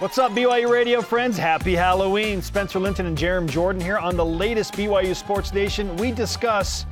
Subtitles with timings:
[0.00, 1.36] What's up, BYU Radio friends?
[1.36, 2.40] Happy Halloween.
[2.40, 5.94] Spencer Linton and Jarom Jordan here on the latest BYU Sports Nation.
[5.96, 6.86] We discuss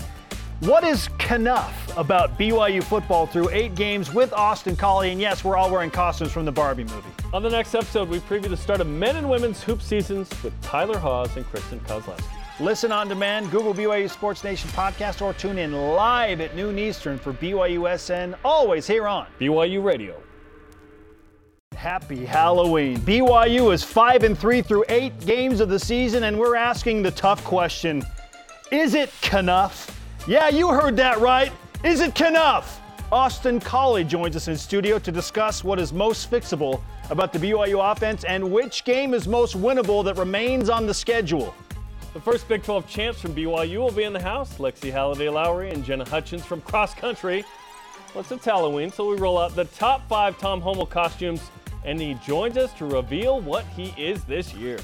[0.60, 5.10] what is enough about BYU football through eight games with Austin Collie.
[5.10, 7.08] And yes, we're all wearing costumes from the Barbie movie.
[7.32, 10.52] On the next episode, we preview the start of men and women's hoop seasons with
[10.60, 12.24] Tyler Haws and Kristen Kozlowski.
[12.60, 17.16] Listen on demand, Google BYU Sports Nation podcast, or tune in live at noon Eastern
[17.16, 20.20] for BYUSN, always here on BYU Radio.
[21.78, 22.98] Happy Halloween.
[23.02, 27.12] BYU is 5 and 3 through 8 games of the season and we're asking the
[27.12, 28.02] tough question.
[28.72, 29.96] Is it Kenough?
[30.26, 31.52] Yeah, you heard that right.
[31.84, 32.80] Is it Kenough?
[33.12, 36.80] Austin Collie joins us in studio to discuss what is most fixable
[37.10, 41.54] about the BYU offense and which game is most winnable that remains on the schedule.
[42.12, 44.58] The first Big 12 champs from BYU will be in the house.
[44.58, 47.44] Lexy Halladay-Lowry and Jenna Hutchins from cross country.
[48.08, 51.40] Plus, it's Halloween, so we roll out the top five Tom Holmoe costumes
[51.88, 54.78] and he joins us to reveal what he is this year.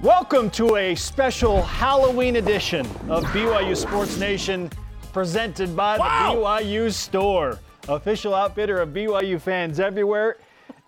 [0.00, 4.70] Welcome to a special Halloween edition of BYU Sports Nation
[5.12, 6.34] presented by wow.
[6.34, 10.38] the BYU Store, official outfitter of BYU fans everywhere.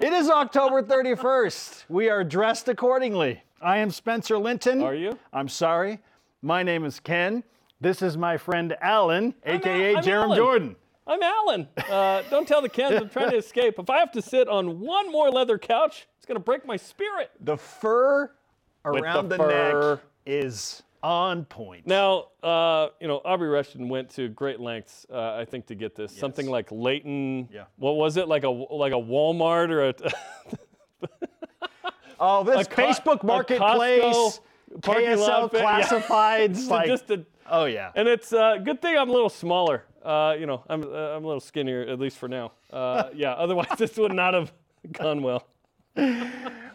[0.01, 1.85] It is October 31st.
[1.91, 3.43] We are dressed accordingly.
[3.61, 4.81] I am Spencer Linton.
[4.81, 5.19] Are you?
[5.35, 5.99] I'm sorry.
[6.41, 7.45] My name is Ken.
[7.83, 10.77] This is my friend Alan, I'm aka Al- Jarom Jordan.
[11.09, 11.69] I'm Alan.
[11.89, 13.79] Uh, don't tell the Kens I'm trying to escape.
[13.79, 16.77] If I have to sit on one more leather couch, it's going to break my
[16.77, 17.31] spirit.
[17.41, 18.31] The fur
[18.85, 19.95] around the the, fur.
[19.95, 21.87] neck is on point.
[21.87, 25.97] Now, uh, you know, Aubrey Rushton went to great lengths, uh, I think, to get
[25.97, 26.15] this.
[26.15, 27.49] Something like Leighton.
[27.51, 27.65] Yeah.
[27.77, 28.29] What was it?
[28.29, 29.95] Like a like a Walmart or a
[32.21, 34.41] oh, this a Facebook a Marketplace,
[34.81, 35.81] KSL lot fit- yeah.
[35.81, 37.25] classifieds, like, just a.
[37.49, 37.93] oh yeah.
[37.95, 39.85] And it's a uh, good thing I'm a little smaller.
[40.09, 42.53] Uh, you know, I'm uh, I'm a little skinnier at least for now.
[42.73, 43.33] Uh, yeah.
[43.33, 44.51] Otherwise, this would not have
[44.91, 45.47] gone well.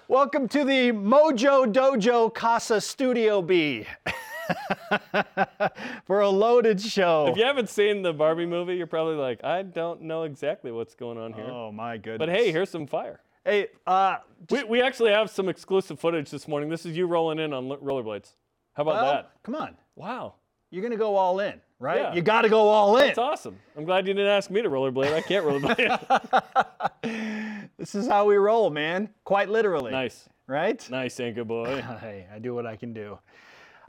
[0.08, 3.88] Welcome to the Mojo Dojo Casa Studio B
[6.06, 7.25] for a loaded show.
[7.25, 10.94] If you haven't seen the Barbie movie, you're probably like, I don't know exactly what's
[10.94, 11.47] going on here.
[11.50, 12.19] oh my goodness.
[12.19, 13.19] But hey, here's some fire.
[13.46, 14.18] hey, uh,
[14.52, 16.69] We, we actually have some exclusive footage this morning.
[16.69, 18.34] This is you rolling in on rollerblades.
[18.74, 19.31] How about well, that?
[19.41, 20.35] come on, Wow.
[20.69, 22.00] you're gonna go all in, right?
[22.00, 22.14] Yeah.
[22.16, 23.08] You got to go all in.
[23.08, 23.60] That's awesome.
[23.78, 25.14] I'm glad you didn't ask me to rollerblade.
[25.14, 26.90] I can't rollerblade.
[27.78, 29.10] This is how we roll, man.
[29.26, 29.92] Quite literally.
[29.92, 30.30] nice.
[30.48, 30.88] Right?
[30.90, 31.82] Nice, Anchor boy.
[32.02, 33.20] Hey, I do what I can do.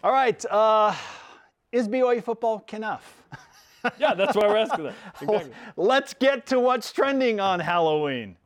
[0.03, 0.45] All right.
[0.47, 0.95] Uh,
[1.71, 3.23] is BYU football enough?
[3.99, 4.95] Yeah, that's why we're asking that.
[5.21, 5.53] Exactly.
[5.77, 8.37] Let's get to what's trending on Halloween.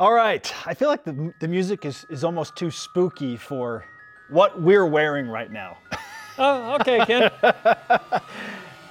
[0.00, 0.50] All right.
[0.64, 3.84] I feel like the, the music is, is almost too spooky for
[4.30, 5.76] what we're wearing right now.
[6.42, 7.30] Oh, okay, Ken.
[7.42, 7.50] Hey,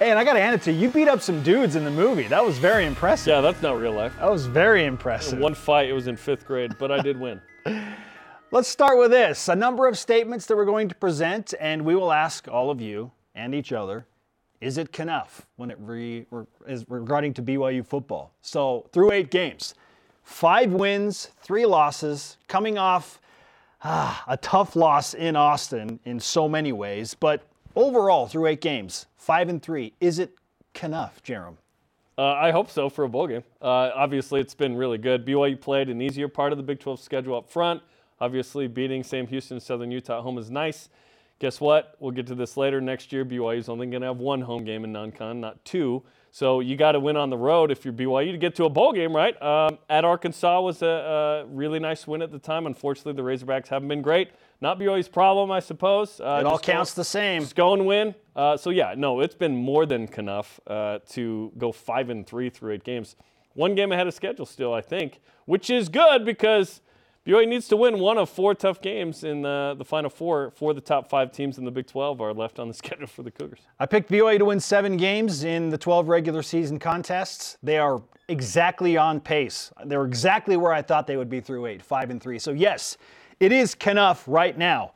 [0.10, 0.82] and I got to hand it to you.
[0.82, 2.28] You beat up some dudes in the movie.
[2.28, 3.26] That was very impressive.
[3.26, 4.14] Yeah, that's not real life.
[4.20, 5.40] That was very impressive.
[5.40, 7.40] One fight, it was in fifth grade, but I did win.
[8.52, 11.96] Let's start with this a number of statements that we're going to present, and we
[11.96, 14.06] will ask all of you and each other
[14.60, 18.32] is it enough when it re, re- is regarding to BYU football?
[18.42, 19.74] So, through eight games,
[20.30, 23.20] five wins, three losses, coming off
[23.82, 27.42] ah, a tough loss in Austin in so many ways, but
[27.74, 30.34] overall, through eight games, five and three, is it
[30.82, 31.56] enough, Jarom?
[32.16, 33.42] Uh, I hope so for a bowl game.
[33.60, 35.26] Uh, obviously, it's been really good.
[35.26, 37.82] BYU played an easier part of the Big 12 schedule up front.
[38.20, 40.90] Obviously, beating Sam Houston Southern Utah at home is nice.
[41.38, 41.96] Guess what?
[41.98, 42.80] We'll get to this later.
[42.80, 46.02] Next year, BYU is only going to have one home game in non-con, not two.
[46.32, 48.68] So you got to win on the road if you're BYU to get to a
[48.68, 49.40] bowl game, right?
[49.42, 52.66] Um, at Arkansas was a, a really nice win at the time.
[52.66, 54.30] Unfortunately, the Razorbacks haven't been great.
[54.60, 56.20] Not BYU's problem, I suppose.
[56.20, 57.42] Uh, It all just go- counts the same.
[57.42, 58.14] just go and win.
[58.36, 62.48] Uh, so yeah, no, it's been more than enough uh, to go five and three
[62.48, 63.16] through eight games.
[63.54, 66.80] One game ahead of schedule still, I think, which is good because
[67.26, 70.52] BYU needs to win one of four tough games in the, the final four.
[70.52, 73.06] Four of the top five teams in the Big 12 are left on the schedule
[73.06, 73.60] for the Cougars.
[73.78, 77.58] I picked BYU to win seven games in the 12 regular season contests.
[77.62, 79.70] They are exactly on pace.
[79.84, 82.38] They're exactly where I thought they would be through eight, five and three.
[82.38, 82.96] So yes,
[83.38, 84.92] it is enough right now.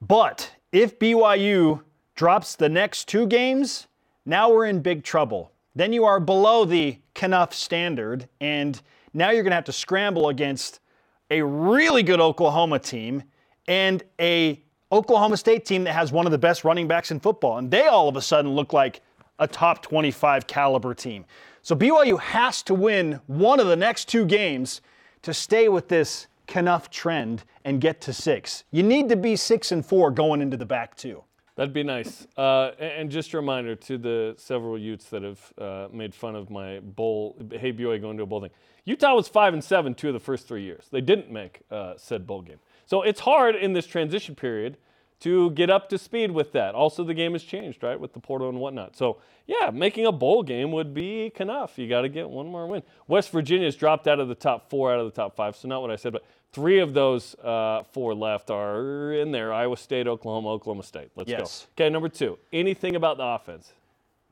[0.00, 1.82] But if BYU
[2.16, 3.86] drops the next two games,
[4.26, 5.52] now we're in big trouble.
[5.76, 8.80] then you are below the Kenough standard, and
[9.14, 10.80] now you're going to have to scramble against
[11.30, 13.22] a really good Oklahoma team
[13.66, 17.58] and a Oklahoma State team that has one of the best running backs in football,
[17.58, 19.02] and they all of a sudden look like
[19.38, 21.24] a top 25 caliber team.
[21.62, 24.80] So BYU has to win one of the next two games
[25.22, 28.64] to stay with this Kenough trend and get to six.
[28.70, 31.22] You need to be six and four going into the back two.
[31.58, 32.24] That'd be nice.
[32.36, 36.50] Uh, and, just a reminder to the several Utes that have uh, made fun of
[36.50, 38.50] my bowl, hey BYU going to a bowl thing.
[38.84, 40.84] Utah was five and seven two of the first three years.
[40.92, 42.60] They didn't make uh, said bowl game.
[42.86, 44.76] So it's hard in this transition period
[45.18, 46.76] to get up to speed with that.
[46.76, 48.96] Also, the game has changed, right, with the portal and whatnot.
[48.96, 49.18] So,
[49.48, 51.76] yeah, making a bowl game would be enough.
[51.76, 52.84] You got to get one more win.
[53.08, 55.82] West Virginia's dropped out of the top four out of the top five, so not
[55.82, 60.06] what I said, but three of those uh, four left are in there Iowa State,
[60.06, 61.10] Oklahoma, Oklahoma State.
[61.16, 61.66] Let's Yes.
[61.76, 61.84] go.
[61.84, 62.38] Okay, number two.
[62.52, 63.72] Anything about the offense?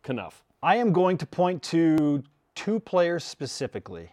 [0.08, 0.44] Enough.
[0.62, 2.22] I am going to point to
[2.54, 4.10] two players specifically.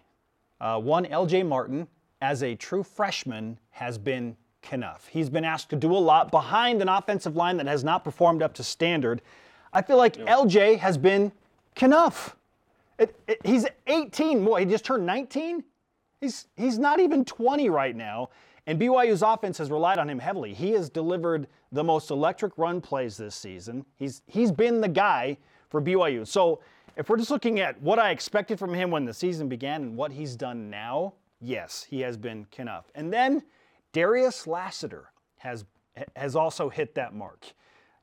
[0.60, 1.88] Uh, one, LJ Martin,
[2.22, 5.08] as a true freshman, has been Kenough.
[5.08, 8.42] He's been asked to do a lot behind an offensive line that has not performed
[8.42, 9.22] up to standard.
[9.74, 11.32] I feel like LJ has been
[11.76, 12.36] Kenough.
[12.98, 14.42] It, it, he's 18.
[14.42, 14.60] More.
[14.60, 15.64] He just turned 19.
[16.24, 18.30] He's he's not even 20 right now,
[18.66, 20.54] and BYU's offense has relied on him heavily.
[20.54, 23.86] He has delivered the most electric run plays this season.
[23.98, 25.38] He's he's been the guy
[25.70, 26.26] for BYU.
[26.26, 26.62] So
[26.96, 29.98] if we're just looking at what I expected from him when the season began and
[29.98, 32.86] what he's done now, yes, he has been Kenough.
[32.96, 33.44] And then
[33.92, 35.10] Darius Lassiter
[35.40, 35.66] has
[36.16, 37.52] has also hit that mark.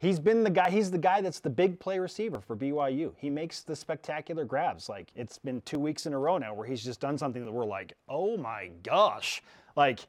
[0.01, 0.71] He's been the guy.
[0.71, 3.13] He's the guy that's the big play receiver for BYU.
[3.19, 4.89] He makes the spectacular grabs.
[4.89, 7.53] Like it's been two weeks in a row now where he's just done something that
[7.53, 9.43] we're like, oh my gosh,
[9.77, 10.01] like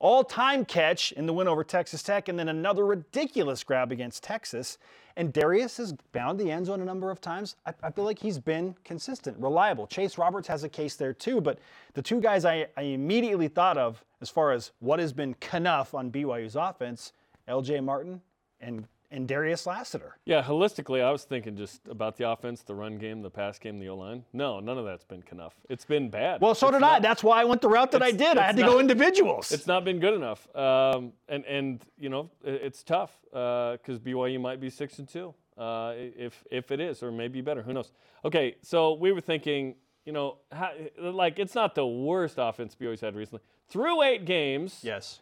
[0.00, 4.78] all-time catch in the win over Texas Tech, and then another ridiculous grab against Texas.
[5.16, 7.54] And Darius has bound the end zone a number of times.
[7.64, 9.86] I, I feel like he's been consistent, reliable.
[9.86, 11.60] Chase Roberts has a case there too, but
[11.94, 15.94] the two guys I, I immediately thought of as far as what has been Kenough
[15.94, 17.12] on BYU's offense,
[17.46, 17.80] L.J.
[17.80, 18.20] Martin
[18.60, 18.86] and
[19.16, 20.18] and Darius Lassiter.
[20.26, 23.78] Yeah, holistically, I was thinking just about the offense, the run game, the pass game,
[23.78, 24.24] the O line.
[24.34, 25.54] No, none of that's been enough.
[25.70, 26.42] It's been bad.
[26.42, 27.00] Well, so It's did I.
[27.00, 28.36] That's why I went the route that I did.
[28.36, 29.50] I had to not- go individuals.
[29.50, 34.60] It's not been good enough, um, and and you know it's tough because BYU might
[34.60, 37.62] be six and two uh, if if it is, or maybe better.
[37.62, 37.92] Who knows?
[38.24, 43.00] Okay, so we were thinking, you know, how, like it's not the worst offense BYU's
[43.00, 43.40] had recently.
[43.68, 45.20] Through eight games, yes.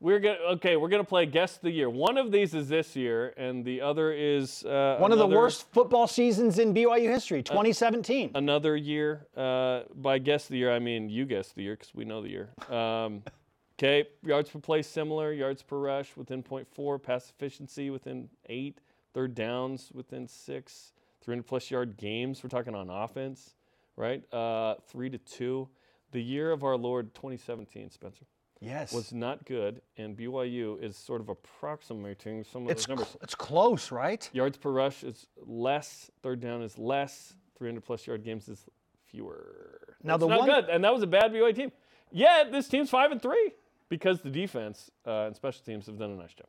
[0.00, 0.76] We're gonna okay.
[0.76, 1.90] We're gonna play guess of the year.
[1.90, 5.66] One of these is this year, and the other is uh, One of the worst
[5.72, 8.32] football seasons in BYU history, 2017.
[8.34, 9.26] another year.
[9.36, 12.22] Uh, by guess of the year, I mean you guess the year because we know
[12.22, 12.50] the year.
[12.70, 13.22] Um,
[13.78, 18.80] okay, yards per play similar, yards per rush within 0.4, pass efficiency within eight,
[19.14, 20.92] third downs within six,
[21.22, 22.42] 300 plus yard games.
[22.44, 23.54] We're talking on offense,
[23.96, 24.22] right?
[24.32, 25.68] Uh, three to two.
[26.12, 28.24] The year of our Lord 2017, Spencer,
[28.60, 28.92] yes.
[28.92, 33.08] was not good, and BYU is sort of approximating some of it's, those numbers.
[33.08, 34.28] cl- it's close, right?
[34.32, 36.10] Yards per rush is less.
[36.22, 37.34] Third down is less.
[37.58, 38.64] 300 plus yard games is
[39.06, 39.96] fewer.
[40.02, 41.72] Now, It's the not one- good, and that was a bad BYU team.
[42.10, 43.52] Yet this team's five and three
[43.88, 46.46] because the defense uh, and special teams have done a nice job.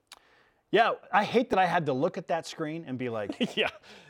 [0.71, 3.69] Yeah, I hate that I had to look at that screen and be like, yeah,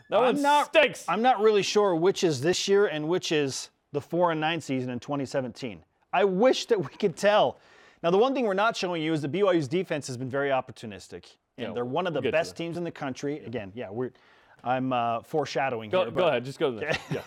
[0.10, 1.06] that one I'm not, stinks.
[1.08, 4.60] I'm not really sure which is this year and which is the 4 and 9
[4.62, 5.84] season in 2017.
[6.12, 7.60] I wish that we could tell.
[8.02, 10.50] Now, the one thing we're not showing you is the BYU's defense has been very
[10.50, 11.26] opportunistic.
[11.58, 13.40] And Yeah, they're one of the we'll best teams in the country.
[13.46, 14.12] Again, yeah, we're
[14.64, 16.12] I'm uh, foreshadowing go, here.
[16.12, 17.02] go ahead, just go to the next.
[17.12, 17.22] Yeah,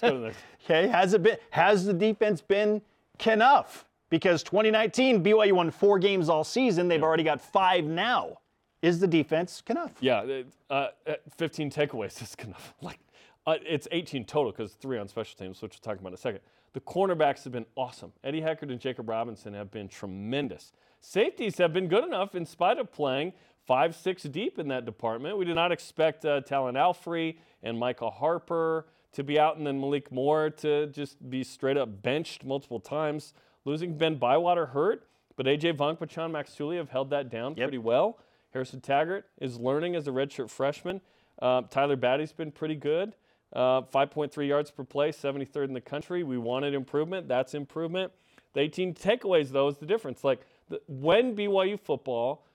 [0.00, 0.38] go to the next.
[0.64, 2.80] Okay, has it been has the defense been
[3.26, 3.84] enough?
[4.10, 6.88] Because 2019 BYU won four games all season.
[6.88, 8.38] They've already got five now.
[8.80, 9.92] Is the defense enough?
[10.00, 12.74] Yeah, uh, uh, 15 takeaways is enough.
[12.82, 12.98] Like,
[13.46, 16.18] uh, it's 18 total because three on special teams, which we'll talk about in a
[16.18, 16.40] second.
[16.74, 18.12] The cornerbacks have been awesome.
[18.22, 20.72] Eddie Heckard and Jakob Robinson have been tremendous.
[21.00, 23.32] Safeties have been good enough in spite of playing
[23.64, 25.38] five, six deep in that department.
[25.38, 29.80] We did not expect uh, Talan Alfrey and Michael Harper to be out, and then
[29.80, 33.32] Malik Moore to just be straight up benched multiple times.
[33.64, 37.66] Losing Ben Bywater hurt, but AJ Vongphachanh, Max Tooley have held that down Yep.
[37.68, 38.18] pretty well.
[38.52, 41.00] Harrison Taggart is learning as a redshirt freshman.
[41.40, 43.14] Uh, Tyler Batty's been pretty good.
[43.54, 46.24] Uh, 5.3 yards per play, 73rd in the country.
[46.24, 47.28] We wanted improvement.
[47.28, 48.12] That's improvement.
[48.52, 50.24] The 18 takeaways, though, is the difference.
[50.24, 52.46] Like the, when BYU football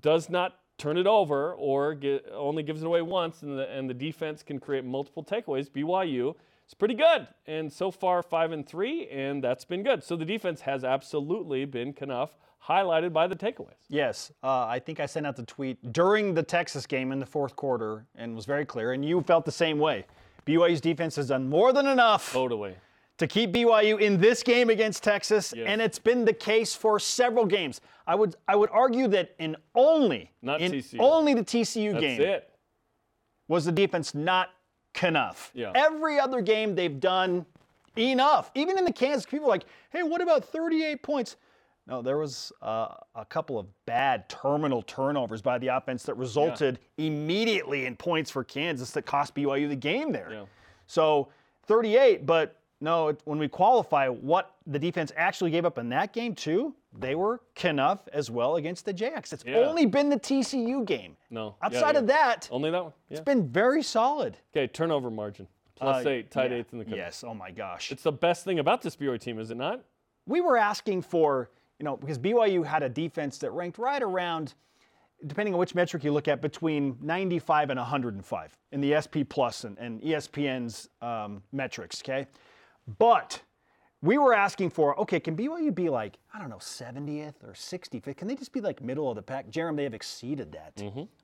[0.00, 3.88] does not turn it over or get, only gives it away once, and the, and
[3.88, 6.34] the defense can create multiple takeaways, BYU
[6.66, 7.28] is pretty good.
[7.46, 10.02] And so far, five and three, and that's been good.
[10.02, 13.84] So the defense has absolutely been enough, highlighted by the takeaways.
[13.88, 17.26] Yes, uh, I think I sent out the tweet during the Texas game in the
[17.26, 20.04] fourth quarter and was very clear, and you felt the same way.
[20.46, 22.74] BYU's defense has done more than enough Totally.
[23.18, 25.66] to keep BYU in this game against Texas, Yes.
[25.68, 27.80] and it's been the case for several games.
[28.06, 30.96] I would I would argue that in only Not in TCU.
[31.00, 32.50] only the TCU That's game it.
[33.48, 34.50] was the defense not
[35.02, 35.50] enough.
[35.54, 35.72] Yeah.
[35.74, 37.46] Every other game they've done
[37.96, 38.50] enough.
[38.54, 41.36] Even in the Kansas, people are like, hey, what about 38 points?
[41.86, 46.78] No, there was uh, a couple of bad terminal turnovers by the offense that resulted
[46.96, 50.28] immediately in points for Kansas that cost BYU the game there.
[50.30, 50.44] Yeah.
[50.86, 51.28] So
[51.66, 56.12] 38, but no, it- when we qualify what the defense actually gave up in that
[56.12, 59.32] game too, they were enough as well against the Jacks.
[59.32, 59.58] It's Yeah.
[59.58, 61.16] only been the TCU game.
[61.30, 61.56] No.
[61.60, 61.98] Yeah, Outside yeah.
[62.00, 62.92] of that, Only that one.
[63.08, 63.16] Yeah.
[63.16, 64.36] it's been very solid.
[64.54, 65.48] Okay, turnover margin.
[65.74, 66.58] Plus Uh, eight, tied yeah.
[66.58, 66.98] eighth in the country.
[67.00, 67.24] Yes.
[67.24, 67.90] Oh my gosh.
[67.90, 69.80] It's the best thing about this BYU team, is it not?
[70.24, 74.54] we were asking for, you know, because BYU had a defense that ranked right around,
[75.26, 79.64] depending on which metric you look at, between 95 and 105 in the SP Plus
[79.64, 82.02] and, and ESPN's um, metrics.
[82.02, 82.26] Okay,
[82.98, 83.40] but
[84.02, 88.16] we were asking for, okay, can BYU be like, I don't know, 70th or 65th?
[88.16, 89.48] Can they just be like middle of the pack?
[89.48, 90.74] Jarom, they have exceeded that.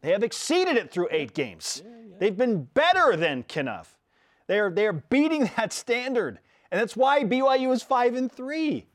[0.00, 1.82] They have exceeded it through eight games.
[2.20, 3.98] They've been better than Kenough.
[4.46, 6.38] They are they are beating that standard,
[6.70, 8.86] and that's why BYU is five and three.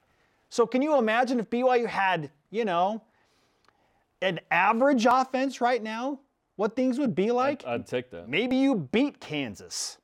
[0.54, 3.02] So can you imagine if BYU had, you know,
[4.22, 6.20] an average offense right now?
[6.58, 7.66] What things would be like?
[7.66, 8.30] I'd take that.
[8.30, 9.98] Maybe you beat Kansas.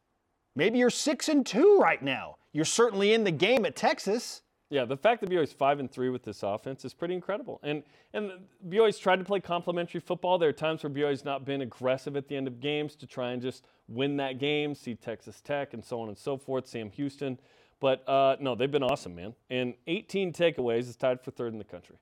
[0.55, 2.37] Maybe you're six and two right now.
[2.51, 4.41] You're certainly in the game at Texas.
[4.71, 7.59] Yeah, the fact that BYU's five and three with this offense is pretty incredible.
[7.61, 7.83] And
[8.15, 8.31] and
[8.69, 10.39] BYU's tried to play complementary football.
[10.39, 13.33] There are times where BYU's not been aggressive at the end of games to try
[13.33, 14.73] and just win that game.
[14.73, 16.65] See Texas Tech and so on and so forth.
[16.65, 17.37] Sam Houston,
[17.79, 19.33] but uh, no, they've been awesome, man.
[19.49, 21.97] And 18 takeaways is tied for third in the country.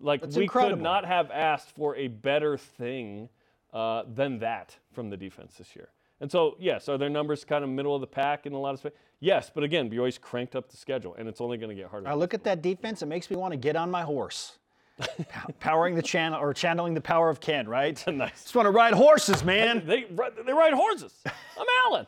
[0.00, 0.76] Like That's we incredible.
[0.76, 3.28] could not have asked for a better thing
[3.72, 5.88] uh, than that from the defense this year.
[6.20, 8.74] And so, yes, are their numbers kind of middle of the pack in a lot
[8.74, 8.92] of space?
[9.20, 12.08] Yes, but again, BYU's cranked up the schedule, and it's only going to get harder.
[12.08, 14.58] I look at that defense, it makes me want to get on my horse.
[15.60, 18.02] Powering the channel or channeling the power of Ken, right?
[18.06, 18.42] Nice.
[18.42, 19.84] Just want to ride horses, man.
[19.86, 21.14] They, ri- they ride horses.
[21.26, 22.06] I'm Alan.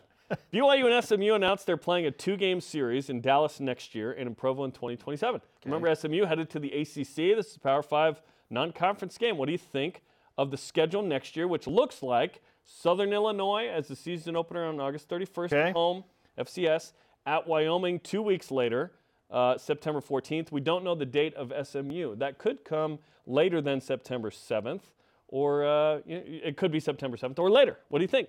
[0.52, 4.34] BYU and SMU announced they're playing a two-game series in Dallas next year and in
[4.34, 5.40] Provo in 2027.
[5.64, 7.36] Remember, SMU headed to the ACC.
[7.36, 9.36] This is a Power Five non-conference game.
[9.36, 10.02] What do you think
[10.38, 14.80] of the schedule next year, which looks like Southern Illinois as the season opener on
[14.80, 15.62] August 31st Okay.
[15.68, 16.04] at home,
[16.38, 16.92] FCS,
[17.26, 18.92] at Wyoming two weeks later,
[19.30, 20.50] uh, September 14th.
[20.50, 22.16] We don't know the date of SMU.
[22.16, 24.82] That could come later than September 7th,
[25.28, 27.78] or uh, it could be September 7th or later.
[27.88, 28.28] What do you think?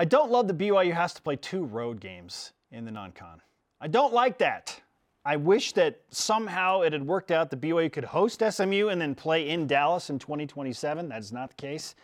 [0.00, 3.42] I don't love that BYU has to play two road games in the non-con.
[3.80, 4.80] I don't like that.
[5.24, 9.16] I wish that somehow it had worked out that BYU could host SMU and then
[9.16, 11.08] play in Dallas in 2027.
[11.08, 11.96] That's not the case.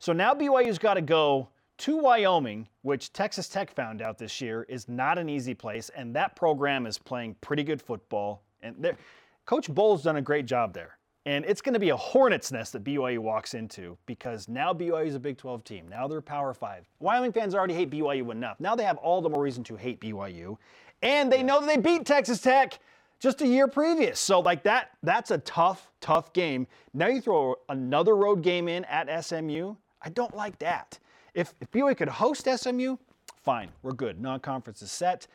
[0.00, 1.48] So now BYU's got to go
[1.78, 6.14] to Wyoming, which Texas Tech found out this year is not an easy place, and
[6.16, 8.42] that program is playing pretty good football.
[8.60, 8.96] And
[9.44, 10.98] Coach Bohl's done a great job there.
[11.26, 15.06] And it's going to be a hornet's nest that BYU walks into because now BYU
[15.06, 15.88] is a Big 12 team.
[15.88, 16.84] Now they're Power 5.
[17.00, 18.60] Wyoming fans already hate BYU enough.
[18.60, 20.56] Now they have all the more reason to hate BYU.
[21.02, 22.78] And they know that they beat Texas Tech
[23.18, 24.20] just a year previous.
[24.20, 26.68] So like that that's a tough tough game.
[26.94, 29.74] Now you throw another road game in at SMU.
[30.02, 31.00] I don't like that.
[31.34, 32.98] If, if BYU could host SMU,
[33.42, 33.70] fine.
[33.82, 34.20] We're good.
[34.20, 35.26] Non-conference is set.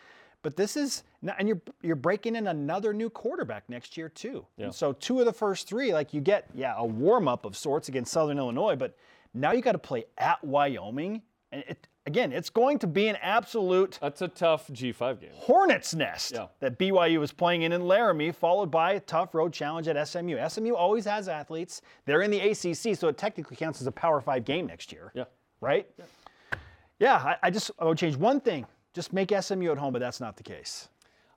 [0.43, 1.03] But this is,
[1.37, 4.45] and you're you're breaking in another new quarterback next year too.
[4.57, 7.55] And so two of the first three, like you get, yeah, a warm up of
[7.55, 8.97] sorts against Southern Illinois, but
[9.33, 11.21] now you got to play at Wyoming,
[11.51, 15.29] and it, again, it's going to be an absolute That's a tough G5 game.
[15.35, 16.47] hornet's nest Yeah.
[16.59, 20.37] that BYU was playing in in Laramie, followed by a tough road challenge at SMU.
[20.49, 21.81] SMU always has athletes.
[22.05, 25.11] They're in the ACC, so it technically counts as a Power Five game next year
[25.13, 25.25] Yeah.
[25.61, 25.87] right?
[26.99, 28.65] Yeah, I, I just I would change one thing.
[28.93, 30.89] Just make SMU at home, but that's not the case.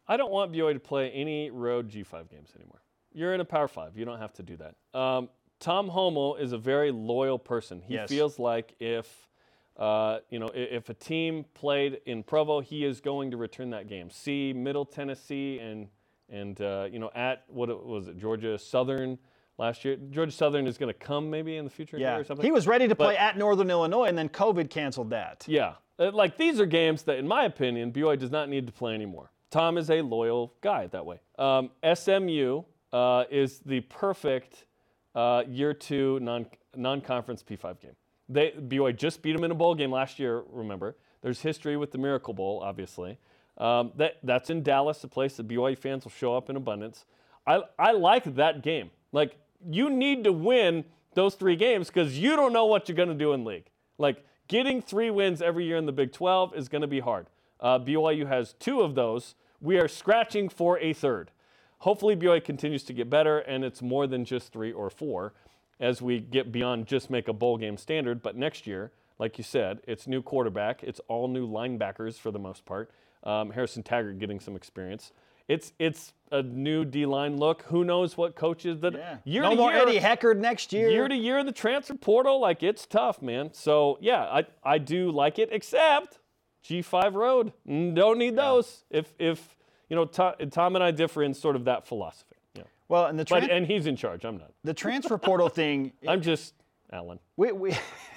[0.09, 2.83] I don't want BYU to play any road G5 games anymore.
[3.13, 3.97] You're in a Power Five.
[3.97, 4.75] You don't have to do that.
[4.99, 5.29] Um,
[5.61, 7.81] Tom Holmoe is a very loyal person.
[7.81, 8.09] He Yes.
[8.09, 9.29] feels like if
[9.77, 13.89] uh, you know if a team played in Provo, he is going to return that
[13.89, 14.11] game.
[14.11, 15.89] See Middle Tennessee and
[16.29, 19.17] and uh, you know at what it- was it Georgia Southern
[19.59, 19.97] last year.
[20.11, 22.45] Georgia Southern is going to come maybe in the future Yeah, or something.
[22.45, 25.45] he was ready to play at Northern Illinois, and then COVID canceled that.
[25.47, 25.75] Yeah.
[25.99, 28.95] Uh, Like these are games that, in my opinion, BYU does not need to play
[28.95, 29.31] anymore.
[29.51, 31.21] Tom is a loyal guy that way.
[31.39, 34.67] Um, SMU uh, is the perfect
[35.15, 36.47] uh, year two non
[36.77, 37.97] non conference P5 game.
[38.29, 40.43] They BYU just beat them in a bowl game last year.
[40.51, 43.19] Remember, there's history with the Miracle Bowl, obviously.
[43.59, 47.05] Um, that that's in Dallas, a place that BYU fans will show up in abundance.
[47.47, 48.91] I I like that game.
[49.13, 49.37] Like
[49.71, 50.85] you need to win
[51.15, 53.67] those three games because you don't know what you're going to do in league.
[53.99, 57.27] Like getting three wins every year in the Big 12 is going to be hard.
[57.61, 59.35] Uh, BYU has two of those.
[59.61, 61.31] We are scratching for a third.
[61.79, 65.35] Hopefully, BYU continues to get better, and it's more than just three or four
[65.81, 68.23] as we get beyond just make a bowl game standard.
[68.23, 72.39] But next year, like you said, it's new quarterback, it's all new linebackers for the
[72.39, 72.91] most part.
[73.23, 75.13] Um, Harrison Taggart getting some experience.
[75.49, 77.63] It's it's a new D line look.
[77.65, 79.19] Who knows what coaches that Yeah.
[79.25, 80.89] year no to more year, Eddie Heckard next year.
[80.91, 83.51] year to year in the transfer portal, like it's tough, man.
[83.53, 86.19] So yeah, I I do like it, except
[86.65, 87.53] G5 Road.
[87.67, 88.85] Don't need those.
[88.91, 89.57] If if
[89.91, 92.37] you know Tom, Tom and I differ in sort of that philosophy.
[92.55, 94.25] Yeah, well, and the but and he's in charge.
[94.25, 94.53] I'm not.
[94.65, 95.93] the transfer portal thing.
[96.09, 96.55] I'm just
[96.91, 97.19] Alan.
[97.37, 97.77] We we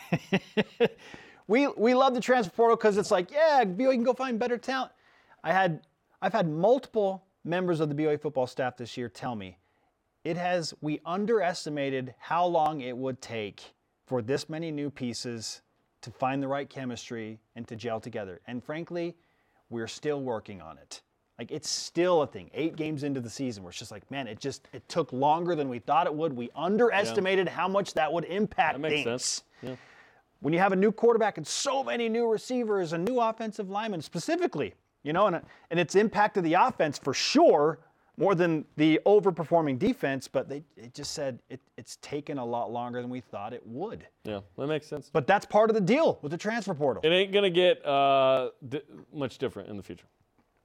[1.48, 4.58] we we love the transfer portal because it's like, yeah, BYU can go find better
[4.58, 4.92] talent.
[5.44, 5.82] I had
[6.22, 9.58] I've had multiple members of the BYU football staff this year tell me
[10.24, 13.64] it has we underestimated how long it would take
[14.06, 15.62] for this many new pieces
[16.02, 18.42] to find the right chemistry and to gel together.
[18.48, 19.16] And frankly,
[19.70, 21.02] we're still working on it.
[21.38, 22.50] Like it's still a thing.
[22.54, 25.56] Eight games into the season, where it's just like, man, it just it took longer
[25.56, 26.34] than we thought it would.
[26.34, 29.44] We underestimated how much that would impact That makes things sense.
[29.62, 29.76] Yeah.
[30.40, 34.02] when you have a new quarterback and so many new receivers and new offensive linemen
[34.02, 34.74] specifically,
[35.08, 37.80] you know, and, and it's impacted the offense for sure
[38.18, 42.72] more than the overperforming defense, but they it just said it, it's taken a lot
[42.72, 44.06] longer than we thought it would.
[44.26, 45.10] Yeah, that makes sense.
[45.14, 47.02] But that's part of the deal with the transfer portal.
[47.06, 48.82] It ain't gonna get uh, di-
[49.14, 50.08] much different in the future.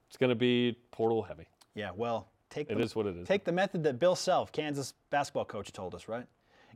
[0.09, 1.45] It's gonna be portal heavy.
[1.75, 3.27] yeah, well, take It the, is what it is.
[3.27, 6.25] Take the method that Bill Self, Kansas basketball coach, told us, right?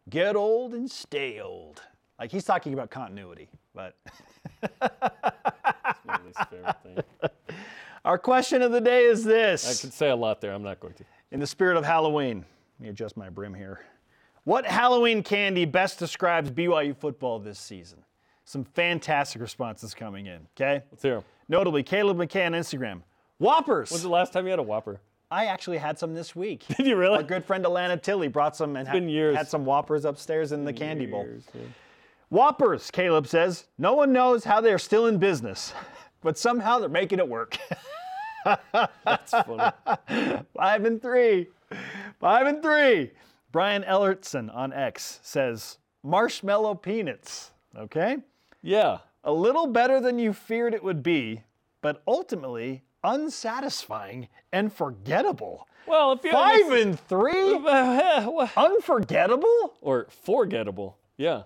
[0.09, 1.81] Get old and stay old.
[2.19, 3.95] Like he's talking about continuity, but
[4.81, 7.29] It's my least favorite thing.
[8.07, 9.65] Our question of the day is this.
[9.69, 10.53] I could say a lot there.
[10.53, 11.03] I'm not going to.
[11.31, 12.45] In the spirit of Halloween,
[12.79, 13.81] let me adjust my brim here.
[14.45, 17.99] What Halloween candy best describes BYU football this season?
[18.45, 20.83] Some fantastic responses coming in, okay?
[20.89, 21.23] Let's hear 'em.
[21.49, 23.01] Notably, Caleb McKay on Instagram.
[23.39, 23.91] Whoppers!
[23.91, 25.01] When's the last time you had a Whopper?
[25.29, 26.65] I actually had some this week.
[26.77, 27.17] Did you really?
[27.17, 29.35] Our good friend Alana Tilly brought some and ha- years.
[29.35, 31.27] had some Whoppers upstairs in the candy bowl.
[31.53, 31.61] Yeah.
[32.29, 33.65] Whoppers, Caleb says.
[33.77, 35.74] No one knows how they're still in business,
[36.22, 37.58] but somehow they're making it work.
[39.03, 39.72] That's funny.
[40.56, 41.48] Five and three.
[42.20, 43.12] Five and three.
[43.51, 47.51] Brian Ellertson on X says marshmallow peanuts.
[47.77, 48.18] Okay?
[48.62, 49.00] Yeah.
[49.24, 51.44] A little better than you feared it would be,
[51.82, 55.68] but ultimately unsatisfying and forgettable.
[55.88, 57.56] Well, if you Five and three?
[58.58, 59.74] Unforgettable?
[59.82, 60.98] or forgettable.
[61.18, 61.44] Yeah.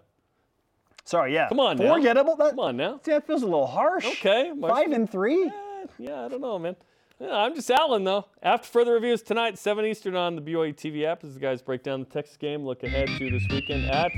[1.04, 1.50] Sorry, yeah.
[1.50, 1.96] Come on now.
[1.96, 2.36] Forgettable?
[2.36, 3.00] That, Come on now.
[3.04, 4.06] See, that feels a little harsh.
[4.06, 4.52] Okay.
[4.62, 5.46] Five and three?
[5.46, 5.52] Eh,
[5.98, 6.76] yeah, I don't know, man.
[7.20, 8.26] Yeah, I'm just Alan, though.
[8.42, 11.84] After further reviews tonight, 7 Eastern on the BYU TV app, as the guys break
[11.84, 14.12] down the Texas game, look ahead to this weekend at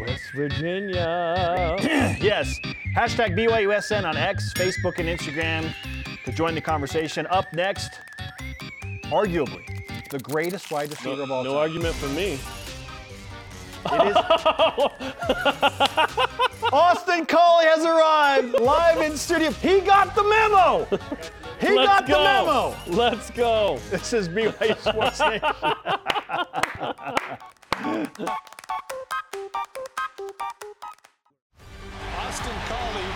[0.00, 1.76] West Virginia.
[2.20, 2.58] Yes.
[2.96, 5.72] Hashtag BYUSN on X, Facebook, and Instagram
[6.24, 7.26] to join the conversation.
[7.28, 8.00] Up next,
[9.04, 9.64] arguably
[10.10, 11.54] the greatest wide receiver of all no time.
[11.54, 12.38] No argument for me.
[13.86, 14.16] It is.
[16.72, 19.50] Austin Collie has arrived live in studio.
[19.52, 20.86] He got the memo.
[21.60, 22.18] He Let's got go.
[22.18, 22.74] the memo.
[22.86, 23.78] Let's go.
[23.90, 25.42] This is BYU Sports Nation.
[32.16, 33.12] Austin Collie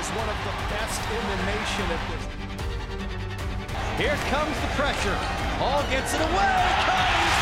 [0.00, 2.24] is one of the best in the nation at this.
[3.96, 5.16] Here comes the pressure.
[5.60, 6.56] Hall gets it away.
[6.88, 7.39] Collie's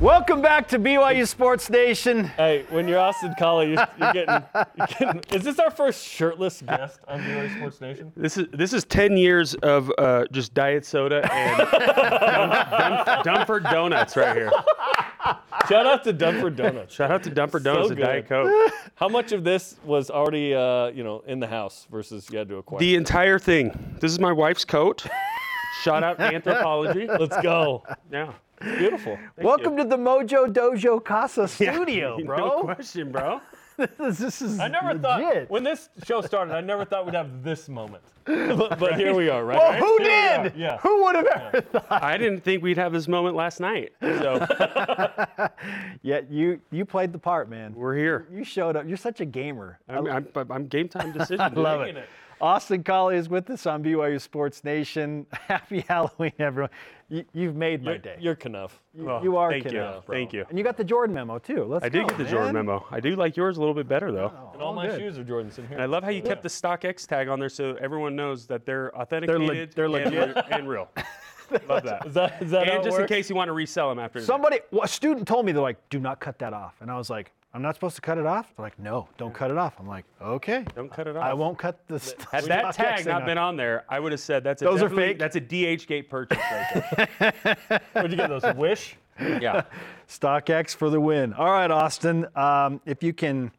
[0.00, 2.24] Welcome back to BYU Sports Nation.
[2.24, 4.44] Hey, when you're Austin Collie, you're, you're, getting,
[4.76, 5.22] you're getting.
[5.32, 8.12] Is this our first shirtless guest on BYU Sports Nation?
[8.14, 11.58] This is this is ten years of uh, just diet soda and
[13.24, 14.50] Dum- Dunford donuts right here.
[15.66, 16.94] Shout out to Dunford Donuts.
[16.94, 18.04] Shout out to Dunford Donuts and good.
[18.04, 18.72] Diet Coke.
[18.96, 22.48] How much of this was already, uh, you know, in the house versus you had
[22.48, 22.80] to acquire?
[22.80, 23.96] The entire thing.
[24.00, 25.06] This is my wife's coat.
[25.82, 27.18] Shout out Anthropologie.
[27.18, 27.82] Let's go.
[28.12, 28.34] Yeah.
[28.60, 29.18] Beautiful.
[29.38, 32.62] Welcome to the Mojo Dojo Casa studio, No bro.
[32.64, 33.40] question, bro.
[33.98, 35.02] this is I never legit.
[35.02, 38.02] thought when this show started, I never thought we'd have this moment.
[38.24, 39.56] But, but here we are, right?
[39.58, 39.78] Well, Right?
[39.78, 40.58] who Here we did?
[40.58, 40.78] Yeah.
[40.78, 42.02] Who would have ever thought?
[42.02, 43.92] I didn't think we'd have this moment last night.
[44.00, 44.44] So
[46.02, 47.74] Yeah, you you played the part, man.
[47.74, 48.26] we're here.
[48.32, 48.86] You showed up.
[48.88, 49.78] You're such a gamer.
[49.88, 51.48] I'm, I'm, I'm game time decision.
[51.50, 51.58] dude.
[51.58, 51.96] love it.
[51.96, 52.08] it.
[52.40, 55.26] Austin Collie is with us on BYU Sports Nation.
[55.32, 56.70] Happy Halloween, everyone.
[57.08, 58.16] You, you've made my You're, day.
[58.18, 58.80] you're Kenough.
[59.00, 59.70] Oh, you are Thank you.
[59.72, 60.02] Bro.
[60.08, 60.44] Thank you.
[60.48, 61.64] And you got the Jordan memo too.
[61.64, 62.84] Let's I did get the Jordan memo.
[62.90, 64.32] I do like yours a little bit better though.
[64.36, 64.98] Oh, and all Oh, my good.
[64.98, 65.74] shoes are Jordans in here.
[65.74, 68.66] And I love how you kept the StockX tag on there so everyone knows that
[68.66, 70.36] they're authenticated they're and, legit.
[70.50, 70.88] and real.
[71.68, 72.04] Love that.
[72.08, 74.20] Is that, is that and it just in case you want to resell them after.
[74.20, 76.98] Somebody, well, a student told me they're like, "Do not cut that off," and I
[76.98, 79.56] was like, "I'm not supposed to cut it off." They're like, "No, don't cut it
[79.56, 81.24] off." I'm like, "Okay, Don't cut it off.
[81.24, 84.44] I won't cut this." Had that tag not been on there, I would have said
[84.44, 85.18] that's a Those are fake?
[85.18, 87.80] That's a DHgate purchase right there.
[87.92, 88.44] Where'd you get those?
[88.54, 88.96] Wish?
[89.18, 89.62] yeah.
[90.08, 91.32] StockX for the win.
[91.32, 93.50] All right, Austin, um, if you can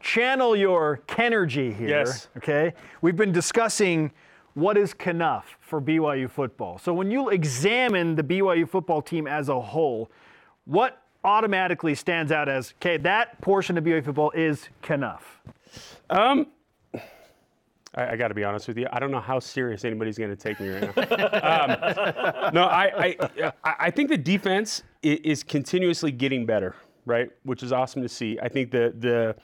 [0.00, 1.88] channel your Kenergy here.
[1.88, 2.28] Yes.
[2.36, 2.74] Okay.
[3.00, 4.12] We've been discussing
[4.54, 6.78] what is Kenough for BYU football.
[6.78, 10.10] So when you examine the BYU football team as a whole,
[10.64, 12.96] what automatically stands out as okay?
[12.98, 15.40] That portion of BYU football is Kenough.
[16.10, 16.48] Um,
[17.94, 18.86] I, I got to be honest with you.
[18.92, 21.02] I don't know how serious anybody's going to take me right now.
[22.44, 26.74] um, no, I, I, I think the defense is, is continuously getting better,
[27.06, 27.30] right?
[27.44, 28.38] Which is awesome to see.
[28.42, 29.36] I think the the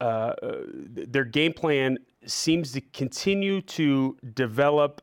[0.00, 5.02] uh, uh, their game plan seems to continue to develop.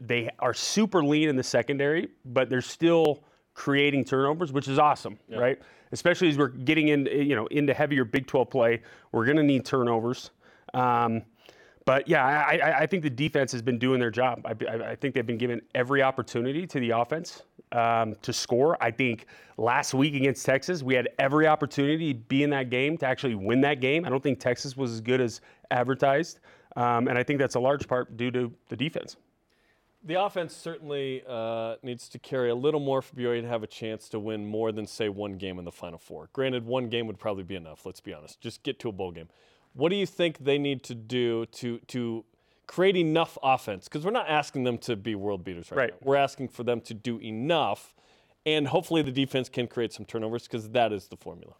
[0.00, 3.24] They are super lean in the secondary, but they're still
[3.56, 5.58] creating turnovers, which is awesome, right?
[5.90, 9.42] Especially as we're getting in, you know, into heavier Big 12 play, we're going to
[9.42, 10.30] need turnovers.
[10.74, 11.22] Um,
[11.86, 14.44] but yeah, I, I, I think the defense has been doing their job.
[14.44, 18.76] I, I, I think they've been given every opportunity to the offense um, to score.
[18.82, 22.98] I think last week against Texas, we had every opportunity to be in that game
[22.98, 24.04] to actually win that game.
[24.04, 25.40] I don't think Texas was as good as
[25.70, 26.40] advertised,
[26.76, 29.16] um, and I think that's a large part due to the defense.
[30.06, 33.66] The offense certainly uh, needs to carry a little more for BYU to have a
[33.66, 36.28] chance to win more than, say, one game in the Final Four.
[36.32, 38.40] Granted, one game would probably be enough, let's be honest.
[38.40, 39.28] Just get to a bowl game.
[39.74, 42.24] What do you think they need to do to, to
[42.68, 43.88] create enough offense?
[43.88, 45.90] Because we're not asking them to be world beaters right, Right.
[45.90, 45.96] now.
[46.04, 47.92] We're asking for them to do enough,
[48.46, 51.54] and hopefully the defense can create some turnovers because that is the formula.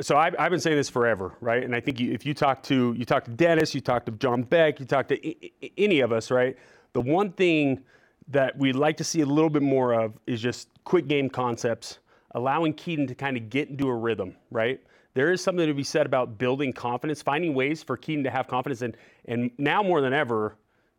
[0.00, 1.64] so I've, I've been saying this forever, right?
[1.64, 4.12] And I think you, if you talk to you talk to Dennis, you talk to
[4.12, 6.56] John Beck, you talk to I- I- any of us, right?
[6.92, 7.82] The one thing
[8.28, 11.98] that we'd like to see a little bit more of is just quick game concepts,
[12.32, 14.80] allowing Kedon to kind of get into a rhythm, right?
[15.14, 18.48] There is something to be said about building confidence, finding ways for Kedon to have
[18.48, 20.56] confidence, and and now more than ever,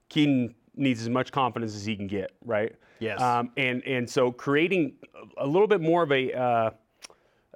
[0.10, 2.76] Kedon needs as much confidence as he can get, right?
[3.00, 3.20] Yes.
[3.20, 4.94] Um, and and so creating
[5.38, 6.70] a little bit more of a uh,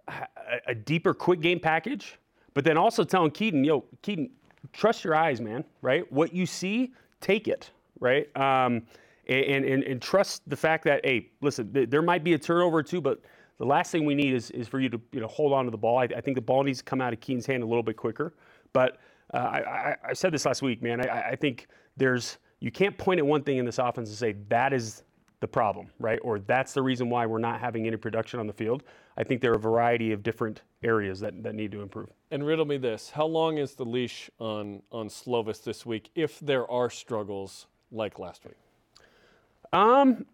[0.08, 0.28] a,
[0.68, 2.18] a deeper quick game package,
[2.54, 4.30] but then also telling Kedon, yo, Kedon,
[4.74, 6.12] trust your eyes, man, right?
[6.12, 7.70] What you see, take it,
[8.00, 8.28] right?
[8.36, 8.84] Um,
[9.28, 12.78] and, and, and trust the fact that, hey, listen, th- there might be a turnover
[12.78, 13.22] or two, but
[13.58, 15.72] the last thing we need is, is for you to you know hold on to
[15.72, 15.98] the ball.
[15.98, 17.98] I, I think the ball needs to come out of Kedon's hand a little bit
[17.98, 18.34] quicker.
[18.74, 18.98] But
[19.34, 21.02] uh, I, I, I said this last week, man.
[21.02, 24.36] I, I think there's you can't point at one thing in this offense and say
[24.50, 25.04] that is
[25.40, 26.20] the problem, right?
[26.24, 28.84] Or that's the reason why we're not having any production on the field.
[29.18, 32.10] I think there are a variety of different areas that, that need to improve.
[32.32, 36.40] And riddle me this: How long is the leash on on Slovis this week if
[36.40, 38.56] there are struggles like last week?
[39.74, 40.26] Um,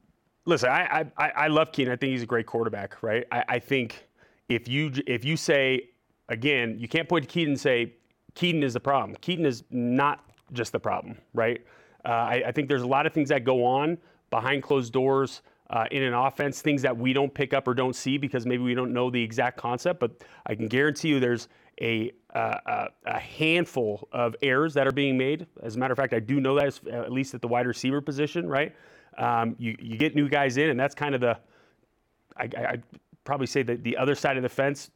[0.46, 1.94] listen, I I, I love Kedon.
[1.94, 3.26] I think he's a great quarterback, right?
[3.32, 4.08] I, I think
[4.50, 5.90] if you if you say
[6.30, 7.94] again, you can't point to Kedon and say
[8.36, 9.18] Kedon is the problem.
[9.22, 11.62] Kedon is not just the problem, right?
[12.06, 13.98] Uh, I, I think there's a lot of things that go on
[14.30, 17.96] behind closed doors uh, in an offense, things that we don't pick up or don't
[17.96, 20.00] see because maybe we don't know the exact concept.
[20.00, 21.48] But I can guarantee you, there's
[21.82, 25.46] a uh, a, handful of errors that are being made.
[25.62, 27.68] As a matter of fact, I do know that uh, at least at the wide
[27.68, 28.76] receiver position, right?
[29.18, 31.38] Um, you you get new guys in, and that's kind of the
[32.38, 32.84] I, I'd
[33.24, 34.92] probably say that the other side of the fence,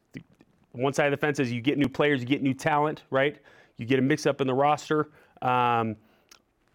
[0.72, 3.38] one side of the fence is you get new players, you get new talent, right?
[3.78, 5.10] You get a mix up in the roster,
[5.42, 5.96] um,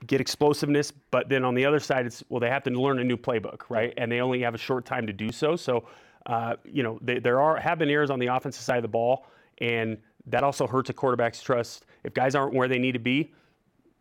[0.07, 3.05] get explosiveness, but then on the other side, it's well, they have to learn a
[3.05, 3.93] new playbook, right?
[3.97, 5.57] And they only have a short time to do so.
[5.57, 5.87] So,
[6.27, 8.89] uh, you know, they, there are have been errors on the offensive side of the
[8.89, 9.27] ball,
[9.63, 9.97] and
[10.27, 11.87] that also hurts a quarterback's trust.
[12.05, 13.33] If guys aren't where they need to be,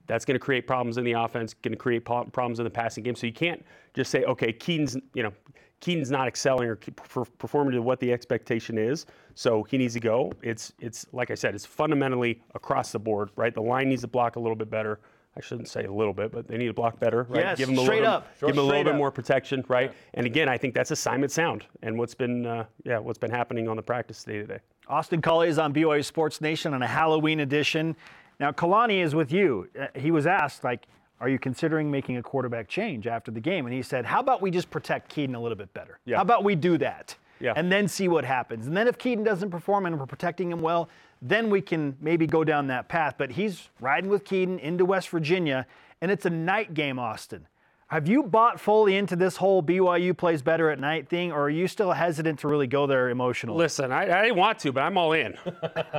[0.08, 3.04] that's going to create problems in the offense, going to create problems in the passing
[3.04, 3.15] game.
[3.15, 5.32] So you can't just say, okay, Kedon's, you know,
[5.80, 10.32] Kedon's not excelling or performing to what the expectation is, so he needs to go.
[10.41, 13.54] It's, it's like I said, it's fundamentally across the board, right?
[13.54, 15.00] The line needs to block a little bit better.
[15.38, 17.45] I shouldn't say a little bit, but they need to block better, right?
[17.45, 18.28] Yes, give them a straight little, up.
[18.39, 19.93] Give them a little bit more protection, right?
[20.13, 23.69] And again, I think that's assignment sound, and what's been, uh, yeah, what's been happening
[23.69, 24.60] on the practice day today.
[24.87, 27.95] Austin Collie is on BYU Sports Nation on a Halloween edition.
[28.39, 29.69] Now, Kalani is with you.
[29.79, 30.87] Uh, He was asked, like,
[31.19, 33.65] are you considering making a quarterback change after the game?
[33.67, 35.99] And he said, how about we just protect Kedon a little bit better?
[36.05, 36.15] Yeah.
[36.17, 37.15] How about we do that?
[37.39, 37.53] Yeah.
[37.55, 38.67] And then see what happens.
[38.67, 40.89] And then if Kedon doesn't perform and we're protecting him well,
[41.21, 43.15] then we can maybe go down that path.
[43.17, 45.67] But he's riding with Kedon into West Virginia,
[46.01, 47.47] and it's a night game, Austin.
[47.91, 51.49] Have you bought fully into this whole BYU plays better at night thing, or are
[51.49, 53.58] you still hesitant to really go there emotionally?
[53.58, 55.36] Listen, I, I didn't want to, but I'm all in.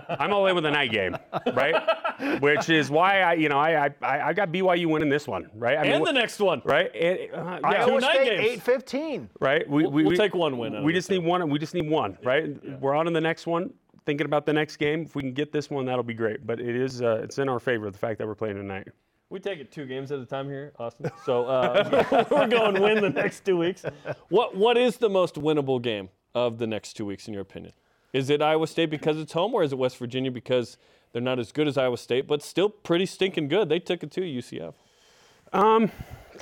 [0.08, 1.14] I'm all in with the night game,
[1.52, 2.40] right?
[2.40, 5.76] which is why I, you know, I, I, I got BYU winning this one, right?
[5.76, 6.62] I and wh- the next one.
[6.64, 6.90] right?
[6.96, 8.62] And, uh, yeah, Iowa night State, games.
[8.62, 9.30] 815.
[9.40, 9.68] right?
[9.68, 11.46] We, we, we'll we- take one win We just this need one.
[11.50, 12.80] We just need one, right?
[12.80, 13.70] We're on to the next one.
[14.06, 15.02] Thinking about the next game.
[15.02, 16.46] If we can get this one, that'll be great.
[16.46, 18.88] But it is, uh, it's in our favor the fact that we're playing tonight.
[19.32, 21.10] We take it two games at a time here, Austin.
[21.24, 23.82] So uh, we're going to win the next two weeks.
[24.28, 27.72] What What is the most winnable game of the next two weeks, in your opinion?
[28.12, 30.76] Is it Iowa State because it's home, or is it West Virginia because
[31.12, 33.70] they're not as good as Iowa State, but still pretty stinking good?
[33.70, 34.74] They took it to UCF.
[35.54, 35.90] Um,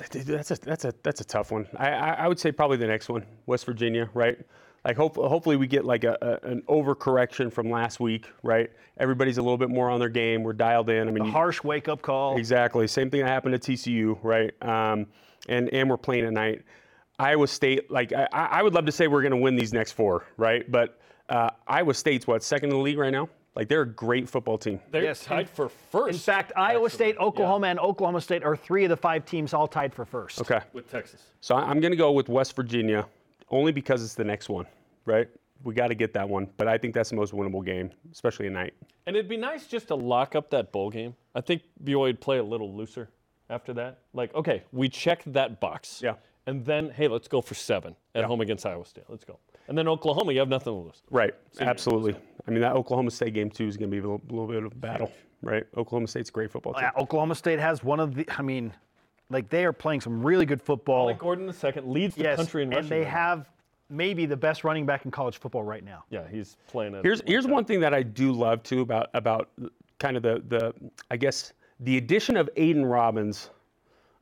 [0.09, 1.67] that's a that's a that's a tough one.
[1.77, 4.37] I, I I would say probably the next one, West Virginia, right?
[4.83, 8.71] Like hope, hopefully we get like a, a an overcorrection from last week, right?
[8.97, 10.41] Everybody's a little bit more on their game.
[10.43, 11.07] We're dialed in.
[11.07, 12.37] I mean, you- Harsh wake up call.
[12.37, 12.87] Exactly.
[12.87, 14.51] Same thing that happened at TCU, right?
[14.63, 15.05] Um,
[15.47, 16.63] and and we're playing at night.
[17.19, 19.91] Iowa State, like I, I would love to say we're going to win these next
[19.91, 20.69] four, right?
[20.71, 23.29] But uh, Iowa State's what second in the league right now.
[23.55, 24.79] Like they're a great football team.
[24.91, 25.23] They're Yes.
[25.25, 26.13] tied for first.
[26.13, 29.67] In fact, Iowa State, Oklahoma, and Oklahoma State are three of the five teams all
[29.67, 30.39] tied for first.
[30.41, 30.61] Okay.
[30.73, 31.21] with Texas.
[31.41, 33.05] So I- I'm going to go with West Virginia,
[33.49, 34.65] only because it's the next one,
[35.05, 35.27] right?
[35.63, 38.47] We got to get that one, but I think that's the most winnable game, especially
[38.47, 38.73] at night.
[39.05, 41.15] And it'd be nice just to lock up that bowl game.
[41.35, 43.09] I think BYU would play a little looser
[43.49, 43.99] after that.
[44.13, 46.01] Like, okay, we checked that box.
[46.01, 46.15] Yeah.
[46.47, 49.03] And then, hey, let's go for seven at home against Iowa State.
[49.09, 49.37] Let's go.
[49.67, 51.03] And then Oklahoma, you have nothing to lose.
[51.11, 51.35] Right.
[51.59, 52.15] Absolutely.
[52.47, 54.63] I mean, that Oklahoma State game too is going to be a little, little bit
[54.63, 55.63] of a battle, right?
[55.77, 56.83] Oklahoma State's a great football team.
[56.83, 58.25] Yeah, Oklahoma State has one of the.
[58.37, 58.73] I mean,
[59.29, 61.05] like they are playing some really good football.
[61.05, 62.83] Like Gordon the second leads the yes, country in rushing.
[62.83, 63.11] and they right now.
[63.11, 63.49] have
[63.89, 66.03] maybe the best running back in college football right now.
[66.09, 67.03] Yeah, he's playing it.
[67.03, 67.53] Here's like here's that.
[67.53, 69.49] one thing that I do love too about about
[69.99, 70.73] kind of the the
[71.09, 73.49] I guess the addition of Aidan Robbins,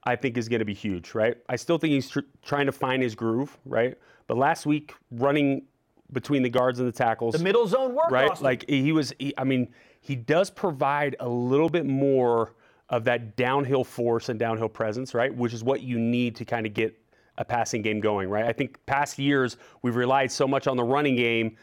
[0.03, 1.38] I think is going to be huge, right?
[1.49, 3.97] I still think he's tr- trying to find his groove, right?
[4.27, 5.63] But last week running
[6.12, 8.32] between the guards and the tackles, The middle zone work, right?
[8.32, 8.43] Austin.
[8.43, 9.67] Like he was, he, I mean,
[10.02, 12.54] he does provide a little bit more
[12.89, 15.34] of that downhill force and downhill presence, right?
[15.34, 16.95] Which is what you need to kind of get
[17.38, 18.45] a passing game going, right?
[18.45, 21.56] I think past years we've relied so much on the running game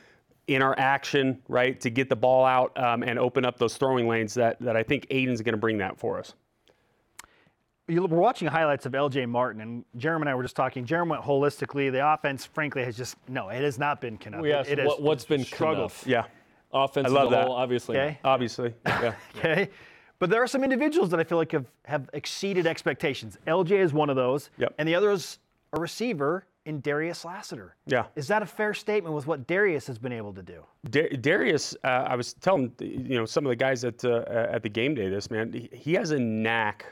[0.46, 4.06] in our action, right, to get the ball out um, and open up those throwing
[4.06, 6.34] lanes that, that I think Aidan's going to bring that for us.
[7.88, 10.84] You- We're watching highlights of LJ Martin, and Jarom and I were just talking.
[10.84, 11.90] Jarom went holistically.
[11.92, 13.48] The offense, frankly, has just no.
[13.48, 14.40] It has not been Kenough.
[14.40, 15.92] We asked it, it has- what, what's been struggled.
[16.04, 16.24] Yeah,
[16.72, 17.46] Offense I love that.
[17.46, 17.96] whole, obviously.
[17.96, 18.18] Okay.
[18.24, 18.74] obviously.
[18.86, 19.14] Yeah.
[19.38, 19.70] Okay.
[20.18, 23.36] But there are some individuals that I feel like have, have exceeded expectations.
[23.46, 24.48] LJ is one of those.
[24.56, 24.74] Yep.
[24.78, 25.38] And the other is
[25.74, 27.76] a receiver in Darius Lassiter.
[27.86, 28.06] Yeah.
[28.16, 30.64] Is that a fair statement with what Darius has been able to do?
[30.88, 34.62] Da- Darius, uh, I was telling you know some of the guys at uh, at
[34.62, 36.86] the game day this man, he, he has a knack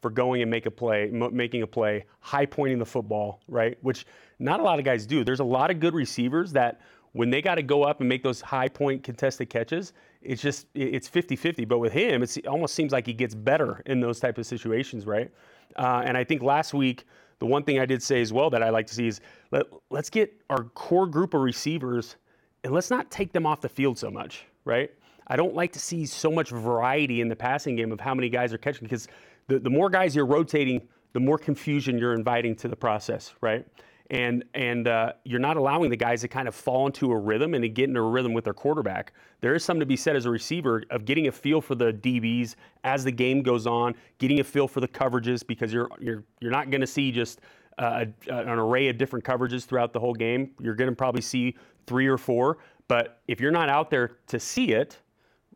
[0.00, 3.78] for going and make a play, making a play, high pointing the football, right?
[3.82, 4.06] Which
[4.38, 5.24] not a lot of guys do.
[5.24, 6.80] There's a lot of good receivers that
[7.12, 10.66] when they got to go up and make those high point contested catches, it's just
[10.74, 11.66] it's 50-50.
[11.66, 15.06] But with him, it almost seems like he gets better in those type of situations,
[15.06, 15.30] right?
[15.76, 17.04] Uh, and I think last week.
[17.38, 19.66] The one thing I did say as well that I like to see is let,
[19.90, 22.16] let's get our core group of receivers
[22.64, 24.90] and let's not take them off the field so much, right?
[25.28, 28.28] I don't like to see so much variety in the passing game of how many
[28.28, 29.08] guys are catching because
[29.48, 33.66] the, the more guys you're rotating, the more confusion you're inviting to the process, right?
[34.10, 37.54] And and uh, you're not allowing the guys to kind of fall into a rhythm
[37.54, 39.12] and to get into a rhythm with their quarterback.
[39.40, 41.92] There is something to be said as a receiver of getting a feel for the
[41.92, 42.54] DBs
[42.84, 46.52] as the game goes on, getting a feel for the coverages because you're you're you're
[46.52, 47.40] not going to see just
[47.78, 50.52] uh, an array of different coverages throughout the whole game.
[50.60, 51.56] You're going to probably see
[51.86, 54.98] three or four, but if you're not out there to see it,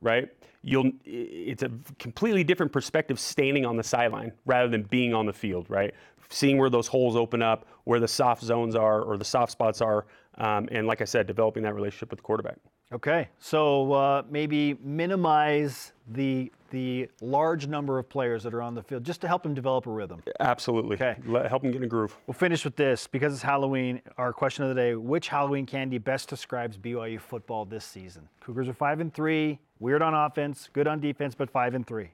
[0.00, 0.28] right?
[0.62, 5.32] You'll it's a completely different perspective standing on the sideline rather than being on the
[5.32, 5.94] field, right?
[6.28, 9.80] Seeing where those holes open up, where the soft zones are or the soft spots
[9.80, 10.06] are,
[10.38, 12.58] um, and like I said, developing that relationship with the quarterback.
[12.92, 13.28] Okay.
[13.38, 19.02] So uh, maybe minimize the the large number of players that are on the field
[19.04, 20.22] just to help them develop a rhythm.
[20.38, 20.94] Absolutely.
[20.94, 21.16] Okay.
[21.26, 22.16] Let, help them get in a groove.
[22.26, 24.00] We'll finish with this because it's Halloween.
[24.18, 28.28] Our question of the day: Which Halloween candy best describes BYU football this season?
[28.40, 29.60] Cougars are five and three.
[29.78, 32.10] Weird on offense, good on defense, but five and three.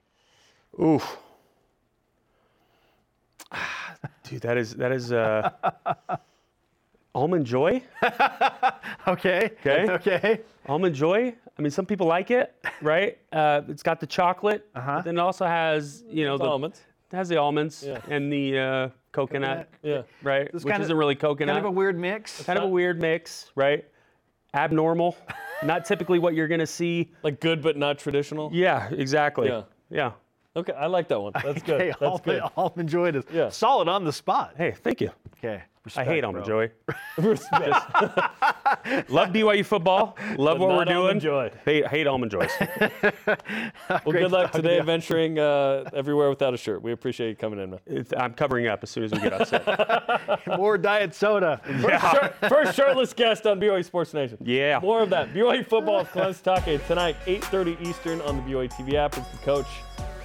[0.82, 1.16] Oof.
[4.24, 5.50] Dude, that is that is uh,
[7.16, 7.82] almond joy.
[9.08, 9.50] Okay.
[9.60, 9.86] Okay.
[9.90, 10.40] Okay.
[10.68, 11.32] Almond Joy.
[11.58, 12.52] I mean, some people like it,
[12.82, 13.18] right?
[13.32, 15.00] Uh, it's got the chocolate, Uh-huh.
[15.04, 16.80] then it also has, you know, The the almonds.
[17.12, 18.00] It has the almonds Yeah.
[18.10, 20.02] and the uh, coconut, Yeah.
[20.24, 20.42] right?
[20.52, 21.54] It's Which kind of- isn't really coconut.
[21.54, 22.40] Kind of a weird mix.
[22.40, 23.84] It's kind of a weird mix, right?
[24.54, 25.16] Abnormal,
[25.62, 27.12] not typically what you're gonna see.
[27.22, 28.50] Like good but not traditional.
[28.52, 29.46] Yeah, exactly.
[29.48, 29.62] Yeah.
[29.88, 30.12] yeah.
[30.56, 31.32] Okay, I like that one.
[31.34, 31.74] That's good.
[31.80, 32.42] Okay, That's almond, good.
[32.56, 33.50] almond joy is Yeah.
[33.50, 34.54] solid on the spot.
[34.56, 35.10] Hey, thank you.
[35.38, 35.62] Okay.
[35.96, 36.66] I hate Almond bro.
[36.66, 36.72] Joy.
[39.08, 40.16] Love BYU football.
[40.36, 41.50] Love But what we're not Almond doing.
[41.50, 41.50] Joy.
[41.64, 42.50] Hate, hate Almond Joys.
[43.88, 46.82] Well, Great good luck today to venturing uh, everywhere without a shirt.
[46.82, 47.80] We appreciate you coming in, man.
[47.86, 50.46] It's- I'm covering up as soon as we get upset.
[50.58, 51.60] More diet soda.
[51.66, 54.38] Shirt- First shirtless guest on BYU Sports Nation.
[54.42, 54.80] Yeah.
[54.80, 55.32] More of that.
[55.32, 59.16] BYU football with Kalani Sitake tonight, 8:30 Eastern on the BYU TV app.
[59.16, 59.66] As the coach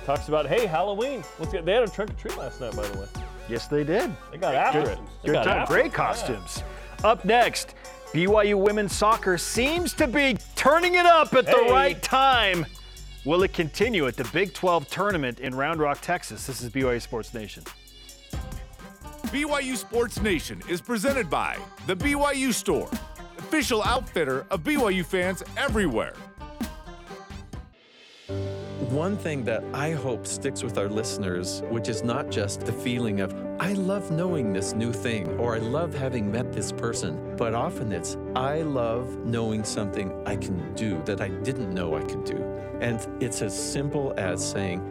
[0.05, 1.23] talks about, hey, Halloween.
[1.39, 1.63] Let's get.
[1.65, 3.07] They had a trunk or treat last night, by the way.
[3.51, 4.15] Yes, they did.
[4.31, 4.97] They got after it.
[5.23, 5.67] They Good got time.
[5.67, 5.93] Great it.
[5.93, 6.63] costumes.
[7.03, 7.75] Up next,
[8.13, 12.65] BYU women's soccer seems to be turning it up at the right time.
[13.25, 16.47] Will it continue at the Big 12 tournament in Round Rock, Texas?
[16.47, 17.63] This is BYU Sports Nation.
[19.27, 22.89] BYU Sports Nation is presented by The BYU Store,
[23.37, 26.13] official outfitter of BYU fans everywhere.
[28.89, 33.21] One thing that I hope sticks with our listeners, which is not just the feeling
[33.21, 37.53] of, I love knowing this new thing, or I love having met this person, but
[37.53, 42.23] often it's, I love knowing something I can do that I didn't know I could
[42.23, 42.37] do.
[42.81, 44.81] And it's as simple as saying,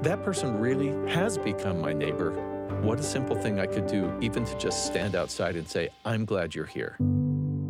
[0.00, 2.30] that person really has become my neighbor.
[2.80, 6.24] What a simple thing I could do, even to just stand outside and say, I'm
[6.24, 6.96] glad you're here.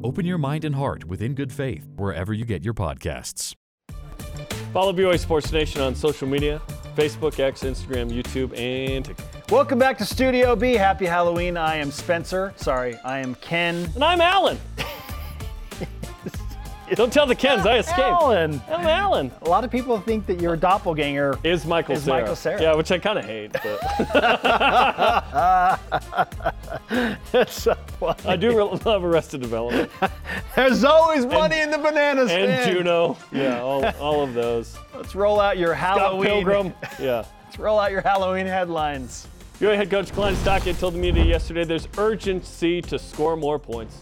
[0.05, 3.57] Open your mind and heart with In Good Faith wherever you get your podcasts.
[4.73, 6.63] Follow BYU Sports Nation on social media
[6.95, 9.38] Facebook, X, Instagram, YouTube, and TikTok.
[9.51, 10.75] Welcome back to Studio B.
[10.75, 11.57] Happy Halloween.
[11.57, 12.53] I am Spencer.
[12.57, 13.89] Sorry, I am Ken.
[13.95, 14.59] And I'm Alan.
[16.95, 17.99] Don't tell the Kens I escaped.
[17.99, 18.61] Alan.
[18.71, 19.31] I'm Alan.
[19.43, 22.21] A lot of people think that your doppelganger Is Michael Is Cera.
[22.21, 22.61] Michael Cera.
[22.63, 23.81] Yeah, which I kind of hate, but
[27.33, 28.21] That's so funny.
[28.27, 29.91] I do re- love Arrested Development
[30.57, 32.51] There's always money in the banana stand.
[32.51, 32.71] and.
[32.73, 33.17] Juno.
[33.33, 34.77] Yeah, all, all of those.
[34.95, 36.29] Let's roll out your Scott Halloween.
[36.31, 36.75] Pilgrim.
[36.99, 37.25] Yeah.
[37.45, 39.27] Let's roll out your Halloween headlines.
[39.61, 43.99] BYU head coach Kalani Sitake told the media yesterday there's urgency to score more points.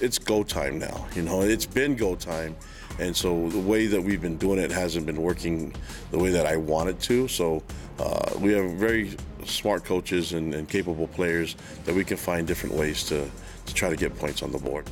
[0.00, 1.04] it's go time now.
[1.16, 2.54] You know, it's been go time.
[3.00, 5.74] And so the way that we've been doing it hasn't been working
[6.12, 7.26] the way that I want it to.
[7.26, 7.64] So
[7.98, 12.76] uh, we have very smart coaches and, and capable players that we can find different
[12.76, 13.28] ways to,
[13.66, 14.88] to try to get points on the board.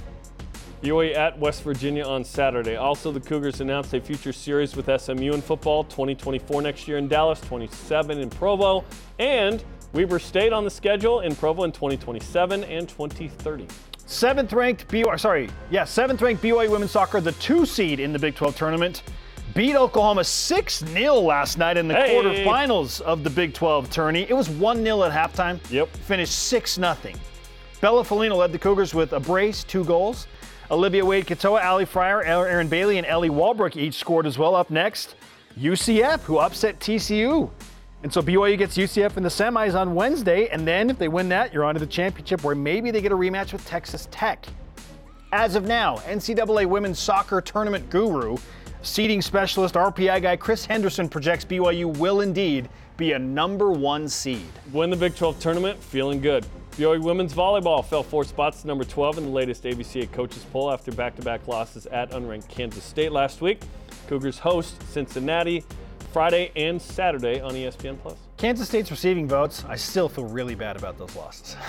[0.83, 2.77] BYU at West Virginia on Saturday.
[2.77, 7.09] Also, the Cougars announced a future series with SMU in football 2024 next year in
[7.09, 8.85] Dallas, 27 in Provo,
[9.19, 13.67] and Weber State on the schedule in Provo in 2027 and 2030.
[14.05, 18.19] Seventh ranked BYU, sorry, yeah, seventh ranked BYU women's soccer, the two seed in the
[18.19, 19.03] Big 12 tournament,
[19.55, 22.15] beat Oklahoma 6 0 last night in the Hey.
[22.15, 24.27] quarterfinals of the Big 12 tourney.
[24.29, 25.59] It was 1 0 at halftime.
[25.71, 25.89] Yep.
[25.97, 26.97] Finished 6 0.
[27.81, 30.27] Bella Felino led the Cougars with a brace, two goals.
[30.71, 34.55] Olivia Wade Katoa, Ali Fryer, Aaron Bailey, and Ellie Walbrook each scored as well.
[34.55, 35.15] Up next,
[35.59, 37.51] UCF, who upset TCU.
[38.03, 41.29] And so BYU gets UCF in the semis on Wednesday, and then if they win
[41.31, 44.47] that, you're on to the championship where maybe they get a rematch with Texas Tech.
[45.33, 48.37] As of now, NCAA women's soccer tournament guru,
[48.87, 54.47] seeding specialist, RPI guy Chris Henderson projects BYU will indeed be a number one seed.
[54.73, 56.47] Win the Big 12 tournament, feeling good.
[56.73, 60.71] BYU women's volleyball fell four spots to number 12 in the latest AVCA coaches poll
[60.71, 63.61] after back-to-back losses at unranked Kansas State last week.
[64.07, 65.65] Cougars host Cincinnati
[66.13, 68.17] Friday and Saturday on ESPN Plus.
[68.37, 71.57] Kansas State's receiving votes, I still feel really bad about those losses.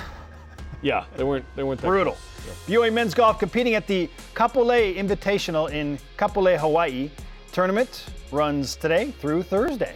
[0.82, 2.14] Yeah, they weren't they weren't that Brutal.
[2.14, 2.58] close.
[2.68, 7.10] BYU men's golf competing at the Kapolei Invitational in Kapolei, Hawaii.
[7.52, 9.96] Tournament runs today through Thursday.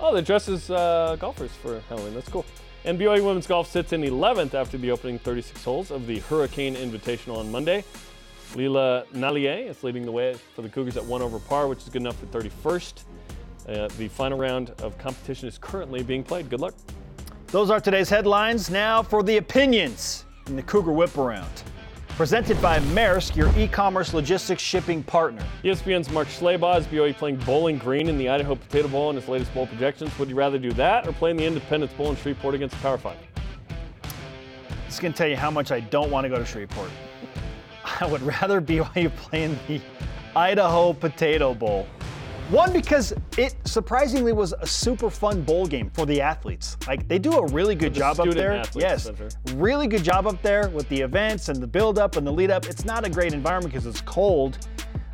[0.00, 2.14] Oh, they dress as uh, golfers for Halloween.
[2.14, 2.44] That's cool.
[2.84, 6.74] And BYU women's golf sits in 11th after the opening 36 holes of the Hurricane
[6.76, 7.84] Invitational on Monday.
[8.54, 11.88] Leela Nallier is leading the way for the Cougars at one over par, which is
[11.88, 13.02] good enough for 31st.
[13.68, 16.48] Uh, the final round of competition is currently being played.
[16.48, 16.74] Good luck.
[17.50, 18.68] Those are today's headlines.
[18.68, 21.50] Now for the opinions in the Cougar Whip Around.
[22.08, 25.42] Presented by Maersk, your e commerce logistics shipping partner.
[25.64, 29.28] ESPN's Mark Schlabach is BYU playing Bowling Green in the Idaho Potato Bowl in his
[29.28, 30.18] latest bowl projections.
[30.18, 32.82] Would you rather do that or play in the Independence Bowl in Shreveport against the
[32.82, 33.16] Power 5?
[34.84, 36.90] This is going to tell you how much I don't want to go to Shreveport.
[38.00, 39.80] I would rather BYU play in the
[40.36, 41.86] Idaho Potato Bowl.
[42.50, 46.78] One, because it surprisingly was a super fun bowl game for the athletes.
[46.86, 48.52] Like, they do a really good the job up there.
[48.52, 49.10] athletes, yes.
[49.54, 52.50] Really good job up there with the events and the build up and the lead
[52.50, 52.64] up.
[52.64, 54.66] It's not a great environment because it's cold,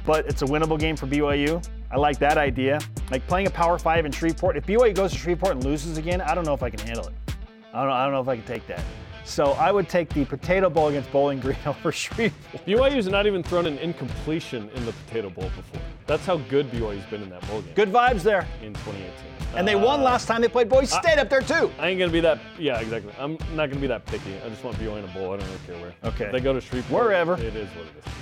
[0.07, 1.67] but it's a winnable game for BYU.
[1.91, 2.79] I like that idea.
[3.11, 4.57] Like playing a Power Five in Shreveport.
[4.57, 7.09] If BYU goes to Shreveport and loses again, I don't know if I can handle
[7.09, 7.15] it.
[7.73, 8.83] I don't know, I don't know if I can take that.
[9.25, 12.67] So I would take the Potato Bowl against Bowling Green over Shreveport.
[12.67, 15.81] BYU's not even thrown an incompletion in the Potato Bowl before.
[16.07, 17.75] That's how good BYU's been in that bowl game.
[17.75, 18.47] Good vibes there.
[18.63, 19.57] In 2018.
[19.57, 21.71] And they won last time they played Boise State up there too.
[21.79, 22.39] I ain't gonna be that.
[22.59, 23.13] Yeah, exactly.
[23.19, 24.35] I'm not gonna be that picky.
[24.45, 25.33] I just want BYU in a bowl.
[25.33, 25.95] I don't really care where.
[26.05, 26.27] Okay.
[26.27, 27.05] If they go to Shreveport.
[27.05, 27.35] Wherever.
[27.35, 28.13] It is what it is.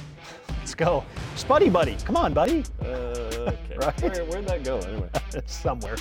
[0.58, 1.04] Let's go.
[1.34, 1.96] Spuddy Buddy.
[2.04, 2.64] Come on, buddy.
[2.80, 3.58] Uh, okay.
[3.76, 4.00] Right?
[4.02, 5.08] Where, where'd that go anyway?
[5.46, 5.96] Somewhere.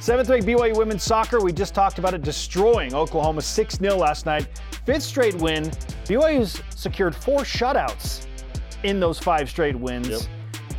[0.00, 1.40] Seventh ranked BYU women's soccer.
[1.40, 4.46] We just talked about it destroying Oklahoma 6 0 last night.
[4.84, 5.64] Fifth straight win.
[6.04, 8.26] BYU's secured four shutouts
[8.84, 10.08] in those five straight wins.
[10.08, 10.20] Yep.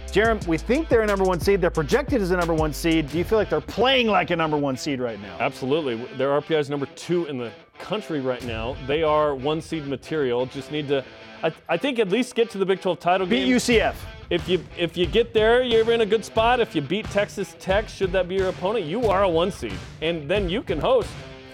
[0.08, 1.60] Jarom, we think they're a number one seed.
[1.60, 3.10] They're projected as a number one seed.
[3.10, 5.36] Do you feel like they're playing like a number one seed right now?
[5.40, 5.96] Absolutely.
[6.16, 8.76] Their RPI is number two in the country right now.
[8.88, 10.46] They are one seed material.
[10.46, 11.04] Just need to,
[11.44, 13.58] I, I think, at least get to the Big 12 title Beat game.
[13.58, 13.96] UCF.
[14.30, 16.60] If you if you get there, you're in a good spot.
[16.60, 19.78] If you beat Texas Tech, should that be your opponent, you are a one seed,
[20.02, 21.10] and then you can host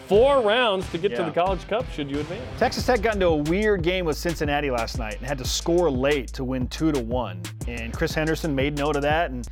[0.08, 1.90] four rounds to get to the College Cup.
[1.92, 2.44] Should you advance?
[2.60, 5.90] Texas Tech got into a weird game with Cincinnati last night and had to score
[5.90, 7.42] late to win two to one.
[7.68, 9.30] And Chris Henderson made note of that.
[9.30, 9.48] And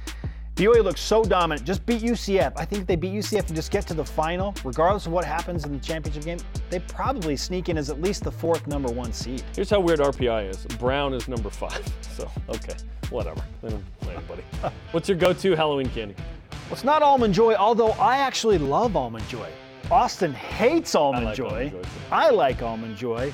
[0.62, 1.66] BYU looks so dominant.
[1.66, 2.53] Just beat UCF.
[2.55, 5.26] I think if they beat UCF and just get to the final, regardless of what
[5.26, 6.38] happens in the championship game,
[6.70, 9.43] they probably sneak in as at least the fourth number one seed.
[9.55, 10.66] Here's how weird RPI is.
[10.78, 11.84] Brown is number five.
[12.12, 12.76] So okay,
[13.09, 13.41] whatever.
[13.64, 14.43] They don't play anybody.
[14.91, 16.14] What's your go-to Halloween candy?
[16.51, 19.47] Well, it's not almond joy, although I actually love almond joy.
[19.89, 21.47] Austin hates almond like joy.
[21.49, 21.89] Almond Joy.
[22.12, 23.34] I like almond joy.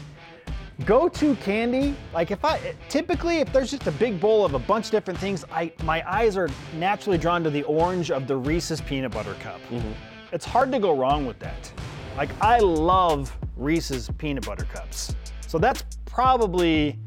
[0.86, 4.86] Go-to candy, like if I typically if there's just a big bowl of a bunch
[4.86, 8.80] of different things, I my eyes are naturally drawn to the orange of the Reese's
[8.80, 9.59] peanut butter cup.
[9.71, 9.91] Mm-hmm.
[10.32, 11.71] It's hard to go wrong with that.
[12.15, 15.15] Like I love Reese's peanut butter cups.
[15.47, 16.99] So that's probably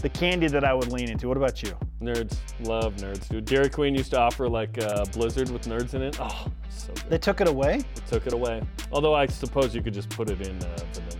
[0.00, 1.26] the candy that I would lean into.
[1.26, 1.76] What about you?
[2.00, 3.44] Nerds love nerds, dude.
[3.46, 6.16] Dairy Queen used to offer like uh, Blizzard with nerds in it.
[6.20, 7.10] Oh, so good.
[7.10, 7.82] They took it away?
[7.96, 8.62] They took it away.
[8.92, 11.17] Although I suppose you could just put it in uh, vanilla.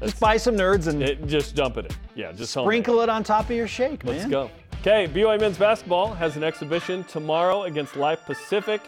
[0.00, 1.90] Just buy some nerds and It, just dump it in.
[2.14, 4.16] Yeah, just sprinkle it on top of your shake, man.
[4.16, 4.50] Let's go.
[4.80, 8.80] Okay, BYU men's basketball has an exhibition tomorrow against Life Pacific.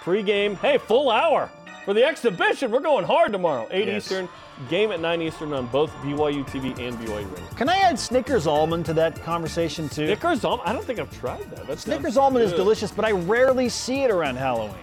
[0.00, 1.50] Pre-game, hey, full hour
[1.84, 2.70] for the exhibition.
[2.70, 3.68] We're going hard tomorrow.
[3.70, 4.04] 8 Yes.
[4.06, 4.28] Eastern,
[4.70, 7.46] game at 9 Eastern on both BYU TV and BYU Radio.
[7.56, 10.06] Can I add Snickers almond to that conversation too?
[10.06, 10.68] Snickers almond?
[10.68, 11.66] I don't think I've tried that.
[11.66, 14.74] That Snickers almond is delicious, but I rarely see it around Halloween.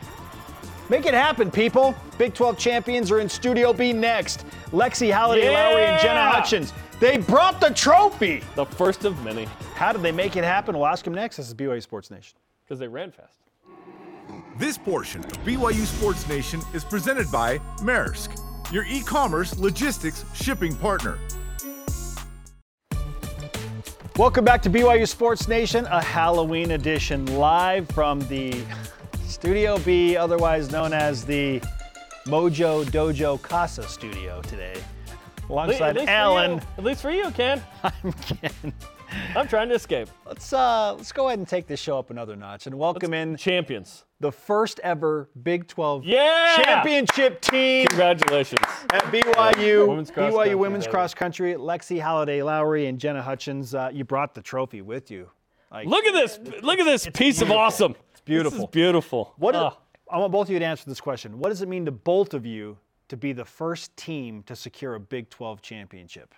[0.92, 1.96] Make it happen, people.
[2.18, 4.46] Big 12 champions are in Studio B next.
[4.72, 6.74] Lexy Halladay-Lowry and Jenna Hutchins.
[7.00, 8.44] They brought the trophy.
[8.56, 10.76] The first of many How did they make it happen?
[10.76, 11.38] We'll ask them next.
[11.38, 12.38] This is BYU Sports Nation.
[12.66, 13.38] because they ran fast.
[14.58, 18.38] This portion of BYU Sports Nation is presented by Maersk,
[18.74, 21.18] your e commerce logistics shipping partner.
[24.18, 28.62] Welcome back to BYU Sports Nation, a Halloween edition, live from the
[29.32, 31.60] Studio B, otherwise known as the
[32.26, 34.76] Mojo Dojo Casa studio today.
[35.50, 36.52] Alongside at Alan.
[36.56, 36.62] You.
[36.78, 37.64] At least for you, Ken.
[37.84, 38.74] I'm Ken.
[39.36, 40.10] I'm trying to escape.
[40.26, 43.36] Let's uh let's go ahead and take this show up another notch and welcome in
[43.38, 44.04] Champions.
[44.20, 46.58] the first ever Big 12 Yeah!
[46.64, 48.62] championship team Congratulations.
[48.92, 49.88] at BYU.
[49.88, 50.92] Women's BYU country, women's baby.
[50.92, 51.54] cross country.
[51.56, 53.74] Lexy Halladay-Lowry and Jenna Hutchins.
[53.76, 55.30] Uh, you brought the trophy with you.
[55.72, 56.38] Like, Look at this.
[56.62, 57.96] Look at this piece of awesome.
[58.22, 58.60] It's beautiful.
[58.60, 59.34] This is beautiful.
[59.38, 59.56] What?
[59.56, 59.78] Ah.
[60.12, 61.40] I want both of you to answer this question.
[61.40, 64.94] What does it mean to both of you to be the first team to secure
[64.96, 66.36] a Big 12 championship?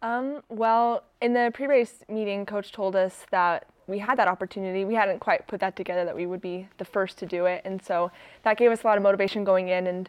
[0.00, 4.84] Um, well, in the pre-race meeting, coach told us that we had that opportunity.
[4.84, 7.62] We hadn't quite put that together that we would be the first to do it,
[7.64, 8.10] and so
[8.44, 9.86] that gave us a lot of motivation going in.
[9.86, 10.08] And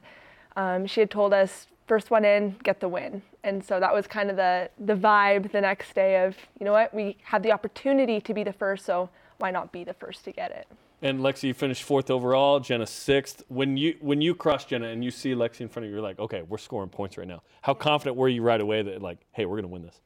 [0.56, 3.22] um, she had told us, first one in, get the win.
[3.44, 6.72] And so that was kind of the the vibe the next day of, you know
[6.72, 9.10] what, we had the opportunity to be the first, so
[9.44, 10.68] why not be the first to get it?
[11.02, 12.62] And Lexy, you finished fourth overall.
[12.62, 13.44] Jenna sixth.
[13.50, 16.02] When you when you cross Jenna and you see Lexy in front of you, you're
[16.02, 17.44] like, okay, we're scoring points right now.
[17.62, 20.00] How confident were you right away that like, hey, we're gonna win this?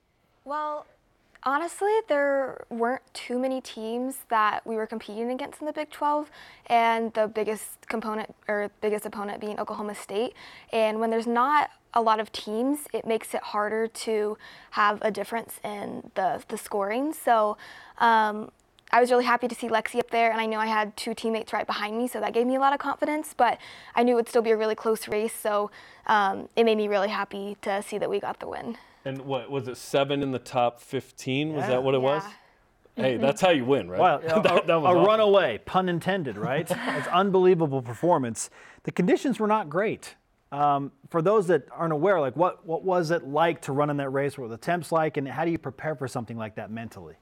[0.44, 0.88] Well,
[1.44, 6.32] honestly, there weren't too many teams that we were competing against in the Big 12,
[6.66, 10.34] and the biggest component or biggest opponent being Oklahoma State.
[10.74, 14.36] And when there's not a lot of teams, it makes it harder to
[14.72, 17.14] have a difference in the the scoring.
[17.14, 17.56] So.
[18.00, 18.50] Um,
[18.92, 21.14] I was really happy to see Lexy up there, and I know I had two
[21.14, 23.34] teammates right behind me, so that gave me a lot of confidence.
[23.36, 23.58] But
[23.96, 25.70] I knew it would still be a really close race, so
[26.08, 28.78] um, it made me really happy to see that we got the win.
[29.04, 29.78] And what was it?
[29.78, 31.54] Seven in the top fifteen?
[31.54, 31.70] Was Yeah.
[31.72, 32.24] that what it was?
[32.96, 33.04] Yeah.
[33.04, 34.00] Hey, that's how you win, right?
[34.00, 35.06] Well, That- a, that was a awesome.
[35.06, 36.68] runaway, pun intended, right?
[36.72, 38.50] it's unbelievable performance.
[38.84, 40.16] The conditions were not great.
[40.52, 43.98] Um, for those that aren't aware, like what what was it like to run in
[43.98, 44.38] that race?
[44.38, 47.16] What were the temps like, and how do you prepare for something like that mentally?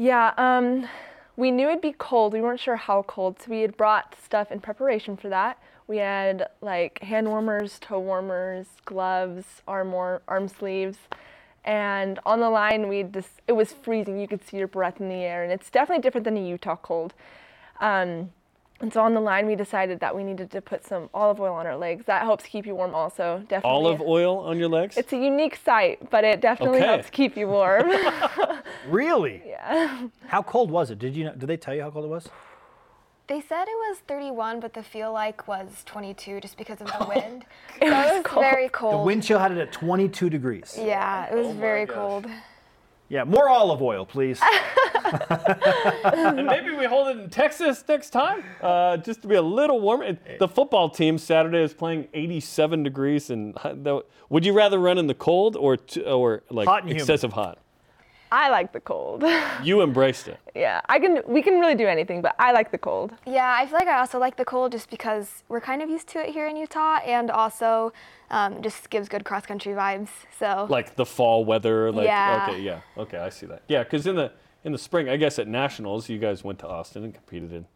[0.00, 0.88] Yeah, um,
[1.36, 2.32] we knew it'd be cold.
[2.32, 5.58] We weren't sure how cold, so we had brought stuff in preparation for that.
[5.88, 10.98] We had like hand warmers, toe warmers, gloves, arm war- arm sleeves.
[11.64, 14.20] And on the line, we just it was freezing.
[14.20, 16.76] You could see your breath in the air, and it's definitely different than a Utah
[16.76, 17.12] cold.
[17.80, 18.30] Um,
[18.80, 21.54] and so on the line, we decided that we needed to put some olive oil
[21.54, 22.04] on our legs.
[22.06, 23.38] That helps keep you warm, also.
[23.48, 23.70] Definitely.
[23.70, 24.96] Olive oil on your legs?
[24.96, 26.86] It's a unique sight, but it definitely Okay.
[26.86, 27.90] helps keep you warm.
[28.88, 29.42] Really?
[29.46, 30.08] yeah.
[30.28, 30.98] How cold was it?
[30.98, 32.28] Did you know, did they tell you how cold it was?
[33.26, 36.96] They said it was 31, but the feel like was 22 just because of the
[37.04, 37.44] oh wind.
[37.80, 37.90] so it
[38.24, 38.94] was very cold.
[38.94, 40.78] The wind chill had it at 22 degrees.
[40.80, 42.26] Yeah, it was oh very cold.
[43.08, 44.40] Yeah, more olive oil, please.
[46.04, 49.80] and maybe we hold it in Texas next time, uh, just to be a little
[49.80, 50.18] warmer.
[50.38, 53.56] The football team Saturday is playing 87 degrees, and
[54.28, 57.02] would you rather run in the cold or t- or like Hot and humid.
[57.02, 57.58] excessive hot?
[58.30, 59.24] I like the cold.
[59.62, 60.38] You embraced it.
[60.54, 61.20] yeah, I can.
[61.26, 63.12] We can really do anything, but I like the cold.
[63.26, 66.06] Yeah, I feel like I also like the cold just because we're kind of used
[66.08, 67.92] to it here in Utah, and also
[68.30, 70.10] um, just gives good cross country vibes.
[70.38, 71.90] So Like the fall weather.
[71.90, 72.46] Like Yeah.
[72.48, 73.62] okay, yeah, okay, I see that.
[73.68, 74.30] Yeah, because in the
[74.64, 77.66] in the spring, I guess at nationals, you guys went to Austin and competed in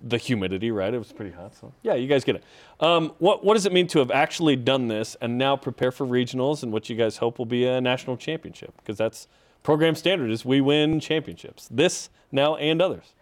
[0.00, 0.94] the humidity, right?
[0.94, 1.54] It was pretty hot.
[1.56, 2.44] So yeah, you guys get it.
[2.78, 6.06] Um, what what does it mean to have actually done this and now prepare for
[6.06, 8.72] regionals and what you guys hope will be a national championship?
[8.76, 9.26] Because that's
[9.68, 11.68] program standard is we win championships.
[11.70, 13.12] This now and others.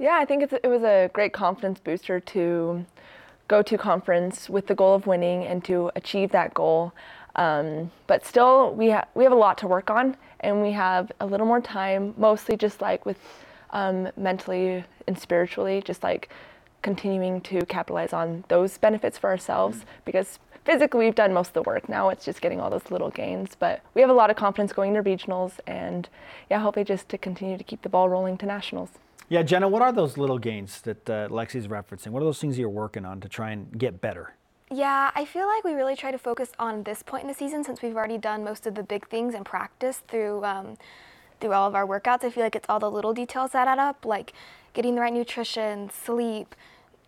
[0.00, 2.84] Yeah, I think it was a great confidence booster to
[3.46, 6.92] go to conference with the goal of winning and to achieve that goal.
[7.36, 11.12] Um, but still, we ha- we have a lot to work on, and we have
[11.20, 12.12] a little more time.
[12.16, 13.20] Mostly just like with
[13.70, 16.28] um, mentally and spiritually, just like
[16.82, 21.62] continuing to capitalize on those benefits for ourselves because physically we've done most of the
[21.62, 24.36] work now it's just getting all those little gains but we have a lot of
[24.36, 26.08] confidence going to regionals and
[26.50, 28.90] yeah hopefully just to continue to keep the ball rolling to nationals
[29.30, 32.08] Yeah, Jenna, what are those little gains that uh, Lexy's referencing?
[32.12, 34.34] What are those things you're working on to try and get better?
[34.70, 37.64] Yeah, I feel like we really try to focus on this point in the season
[37.64, 40.76] since we've already done most of the big things in practice through um,
[41.40, 42.22] through all of our workouts.
[42.24, 44.34] I feel like it's all the little details that add up, like
[44.74, 46.54] getting the right nutrition, sleep,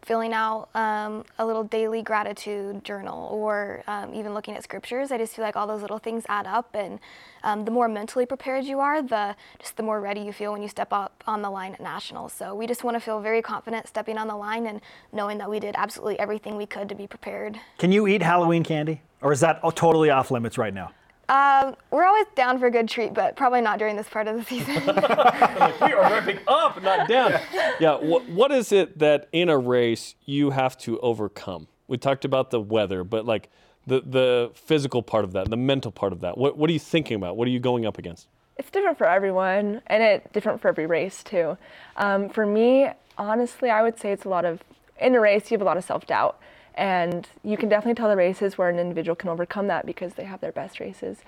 [0.07, 5.11] filling out um, a little daily gratitude journal, or um, even looking at scriptures.
[5.11, 7.00] I just feel like all those little things add up, and
[7.42, 10.62] um, the more mentally prepared you are, the just the more ready you feel when
[10.62, 12.32] you step up on the line at nationals.
[12.32, 14.80] So we just want to feel very confident stepping on the line and
[15.12, 17.59] knowing that we did absolutely everything we could to be prepared.
[17.78, 19.02] Can you eat Halloween candy?
[19.22, 20.92] Or is that oh, totally off limits right now?
[21.29, 24.37] Um, we're always down for a good treat, but probably not during this part of
[24.37, 24.74] the season.
[24.87, 27.41] we are ramping up, not down.
[27.81, 27.97] Yeah.
[27.97, 31.68] What, what is it that in a race you have to overcome?
[31.89, 33.51] We talked about the weather, but like
[33.87, 36.39] the the physical part of that, the mental part of that.
[36.39, 37.37] What what are you thinking about?
[37.37, 38.29] What are you going up against?
[38.57, 41.57] it's different for everyone and it's different for every race too
[41.97, 44.62] um, for me honestly i would say it's a lot of
[45.01, 46.41] in a race you have a lot of self-doubt
[46.77, 50.24] and you can definitely tell the races where an individual can overcome that because they
[50.24, 51.18] have their best races.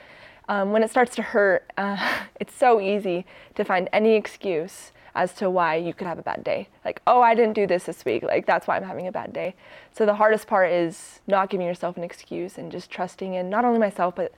[0.49, 5.33] Um, when it starts to hurt uh, it's so easy to find any excuse as
[5.35, 6.69] to why you could have a bad day.
[6.85, 8.23] Like oh i didn't do this this week.
[8.23, 9.55] Like that's why i'm having a bad day.
[9.93, 13.65] So the hardest part is not giving yourself an excuse and just trusting in not
[13.65, 14.33] only myself but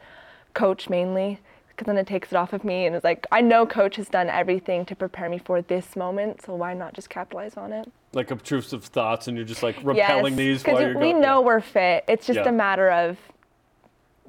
[0.54, 3.64] coach mainly because then it takes it off of me and it's like i know
[3.64, 7.56] coach has done everything to prepare me for this moment so why not just capitalize
[7.56, 11.16] on it Like obtrusive thoughts, and you're just like repelling these while you're we going.
[11.16, 12.48] We know we're fit it's just Yeah.
[12.48, 13.16] a matter of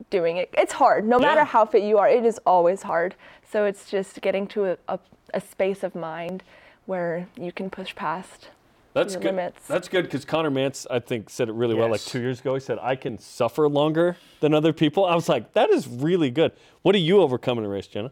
[0.10, 1.46] doing it it's hard no matter Yeah.
[1.46, 3.16] how fit you are it is always hard
[3.48, 5.00] so it's just getting to a, a,
[5.34, 6.44] a space of mind
[6.88, 8.50] where you can push past
[8.94, 9.26] That's good.
[9.26, 12.40] limits That's good because Conner Mantz, I think, said it really well like two years
[12.40, 12.54] ago.
[12.56, 15.06] He said, I can suffer longer than other people.
[15.06, 16.52] I was like, that is really good.
[16.82, 18.12] What do you overcome in a race, Jenna?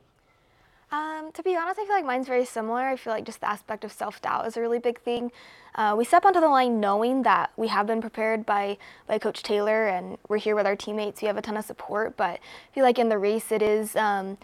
[1.33, 2.87] To be honest, I feel like mine's very similar.
[2.87, 5.31] I feel like just the aspect of self doubt is a really big thing.
[5.75, 8.77] Uh, we step onto the line knowing that we have been prepared by,
[9.07, 11.21] by Coach Taylor and we're here with our teammates.
[11.21, 13.95] We have a ton of support, but I feel like in the race, it is.
[13.95, 14.37] Um,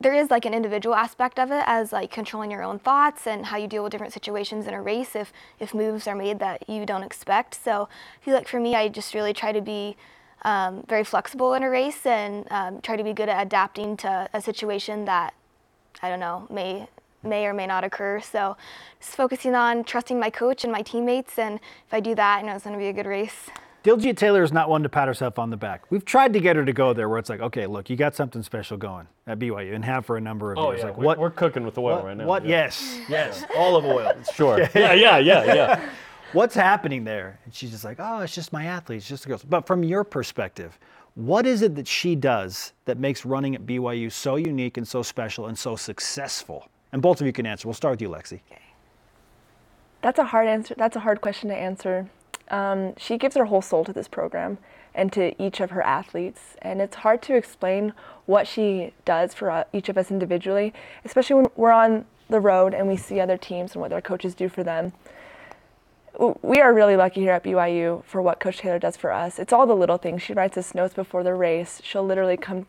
[0.00, 3.46] there is like an individual aspect of it as like controlling your own thoughts and
[3.46, 6.68] how you deal with different situations in a race if if moves are made that
[6.68, 7.88] you don't expect so
[8.20, 9.96] i feel like for me i just really try to be
[10.42, 14.28] um, very flexible in a race and um, try to be good at adapting to
[14.34, 15.32] a situation that
[16.02, 16.86] i don't know may
[17.22, 18.56] may or may not occur so
[19.00, 22.42] just focusing on trusting my coach and my teammates and if i do that i
[22.42, 23.50] know it's going to be a good race
[23.84, 25.90] Diljeet Taylor is not one to pat herself on the back.
[25.90, 28.14] We've tried to get her to go there where it's like, okay, look, you got
[28.16, 30.82] something special going at BYU and have for a number of oh, years.
[30.82, 31.18] like, we're, what?
[31.18, 32.24] we're cooking with oil what, right now.
[32.24, 32.46] what?
[32.46, 32.62] yeah.
[32.64, 34.10] Yes, yes, olive oil.
[34.34, 34.58] Sure.
[34.74, 35.88] yeah, yeah, yeah, yeah.
[36.32, 37.38] What's happening there?
[37.44, 39.44] And she's just like, oh, it's just my athletes, just the girls.
[39.44, 40.78] But from your perspective,
[41.14, 45.02] what is it that she does that makes running at BYU so unique and so
[45.02, 46.68] special and so successful?
[46.92, 47.68] And both of you can answer.
[47.68, 48.40] We'll start with you, Lexy.
[48.50, 48.60] Okay.
[50.02, 50.74] That's a hard answer.
[50.76, 52.10] That's a hard question to answer.
[52.50, 54.58] Um, she gives her whole soul to this program
[54.94, 56.56] and to each of her athletes.
[56.60, 57.94] And it's hard to explain
[58.26, 62.74] what she does for uh, each of us individually, especially when we're on the road
[62.74, 64.92] and we see other teams and what their coaches do for them.
[66.18, 69.38] We are really lucky here at BYU for what Coach Taylor does for us.
[69.38, 70.22] It's all the little things.
[70.22, 71.80] She writes us notes before the race.
[71.82, 72.66] She'll literally come.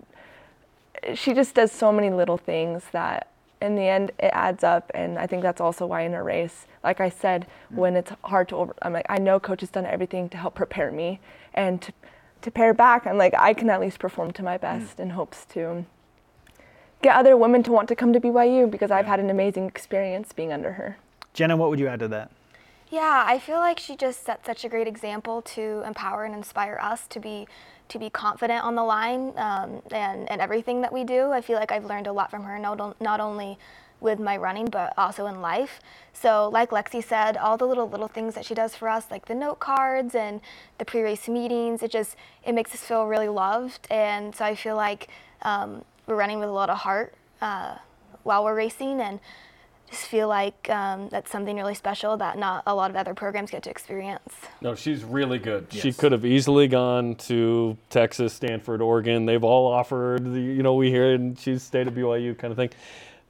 [1.14, 3.30] She just does so many little things that
[3.62, 6.68] in the end it adds up and i think that's also why in a race
[6.84, 7.78] like i said mm.
[7.78, 10.56] when it's hard to over i'm like i know coach has done everything to help
[10.56, 11.20] prepare me
[11.54, 11.94] and to,
[12.42, 14.62] to pair back i'm like i can at least perform to my mm.
[14.62, 15.86] best in hopes to
[17.02, 20.34] get other women to want to come to byu because i've had an amazing experience
[20.34, 20.98] being under her
[21.34, 22.30] jenna what would you add to that
[22.96, 26.78] yeah i feel like she just set such a great example to empower and inspire
[26.82, 27.48] us to be
[27.88, 31.32] to be confident on the line um, and, and everything that we do.
[31.32, 33.58] I feel like I've learned a lot from her, not, not only
[34.02, 35.80] with my running, but also in life.
[36.14, 39.26] So, like Lexy said, all the little little things that she does for us, like
[39.26, 40.42] the note cards and
[40.78, 43.88] the pre-race meetings, it just it makes us feel really loved.
[43.90, 45.08] And so I feel like
[45.44, 47.78] um, we're running with a lot of heart uh,
[48.24, 49.20] while we're racing, and
[49.90, 53.52] just feel like um, that's something really special that not a lot of other programs
[53.52, 54.34] get to experience.
[54.62, 55.68] No, she's really good.
[55.72, 55.84] Yes.
[55.84, 59.26] She could have easily gone to Texas, Stanford, Oregon.
[59.26, 62.58] They've all offered, the, you know, we hear and she's stayed at BYU kind of
[62.58, 62.70] thing.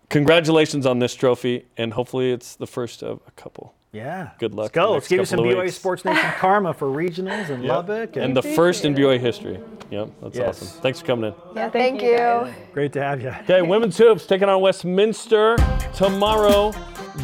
[0.09, 3.73] Congratulations on this trophy, and hopefully it's the first of a couple.
[3.95, 4.31] Yeah.
[4.39, 4.63] Good luck.
[4.63, 4.91] Let's go.
[4.91, 5.75] Let's give you some BYU weeks.
[5.75, 7.71] Sports Nation karma for regionals in yep.
[7.71, 8.15] Lubbock.
[8.17, 9.57] And, and the first in BYU history.
[9.89, 10.61] Yep, that's yes.
[10.61, 10.81] awesome.
[10.81, 11.33] Thanks for coming in.
[11.55, 12.09] Yeah, thank, thank you.
[12.09, 12.73] you.
[12.73, 13.29] Great to have you.
[13.29, 15.55] Okay, women's hoops taking on Westminster
[15.95, 16.71] tomorrow.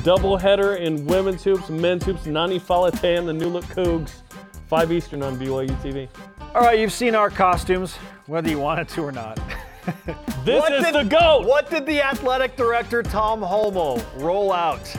[0.06, 2.26] Doubleheader in women's hoops, men's hoops.
[2.26, 4.22] Nani Falatea and the New Look Cougs.
[4.68, 6.08] 5 Eastern on BYU TV.
[6.56, 7.98] All right, you've seen our costumes,
[8.28, 9.38] whether you wanted to or not.
[10.46, 11.46] this what is did, the GOAT.
[11.46, 14.96] What did the athletic director, Tom Holmoe, roll out?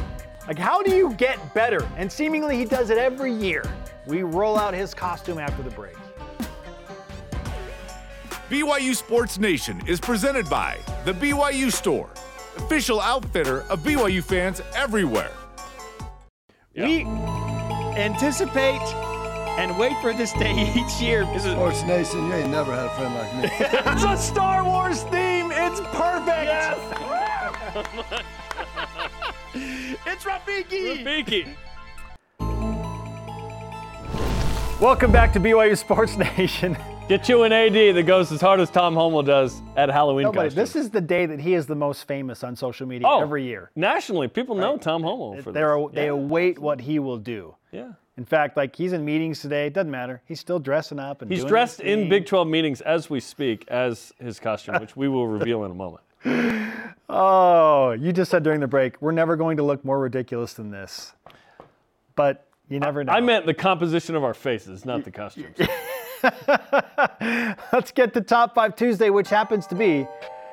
[0.53, 1.89] Like, how do you get better?
[1.97, 3.65] And seemingly he does it every year.
[4.07, 5.97] We roll out his costume after the break.
[8.51, 10.77] BYU Sports Nation is presented by
[11.07, 12.11] The BYU Store,
[12.59, 15.31] official outfitter of BYU fans everywhere.
[16.75, 16.85] Yeah.
[16.85, 17.05] We
[17.97, 18.83] anticipate
[19.57, 21.25] and wait for this day each year.
[21.39, 23.49] Sports Nation, you ain't never had a friend like me.
[23.91, 25.51] it's a Star Wars theme.
[25.51, 26.45] It's perfect.
[26.45, 26.79] Yes.
[29.55, 31.05] it's Rafiki!
[31.05, 31.55] Rafiki!
[34.81, 36.77] Welcome back to BYU Sports Nation.
[37.09, 40.55] Get you an AD that goes as hard as Tom Holmoe does at Halloween Nobody,
[40.55, 43.45] This is the day that he is the most famous on social media oh, every
[43.45, 43.71] year.
[43.77, 44.83] Nationally, people know right.
[44.83, 45.91] Tom Holmoe for They're, this.
[45.93, 46.13] They yeah.
[46.13, 47.55] await what he will do.
[47.71, 47.93] Yeah.
[48.17, 49.67] In fact, like he's in meetings today.
[49.67, 50.23] It doesn't matter.
[50.27, 54.13] He's still dressing up and he's dressed in Big 12 meetings as we speak as
[54.21, 56.03] his costume, which we will reveal in a moment.
[57.15, 60.71] Oh, you just said during the break, we're never going to look more ridiculous than
[60.71, 61.13] this.
[62.17, 63.13] But you never know.
[63.13, 65.59] I meant the composition of our faces, not the costumes.
[67.73, 70.07] Let's get to Top 5 Tuesday, which happens to be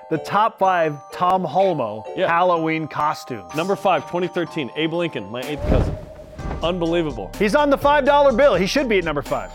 [0.09, 2.27] the top five Tom Holmoe yeah.
[2.27, 3.53] Halloween costumes.
[3.55, 5.95] Number five, 2013, Abe Lincoln, my eighth cousin.
[6.63, 7.31] Unbelievable.
[7.37, 8.55] He's on the $5 bill.
[8.55, 9.51] He should be at number five.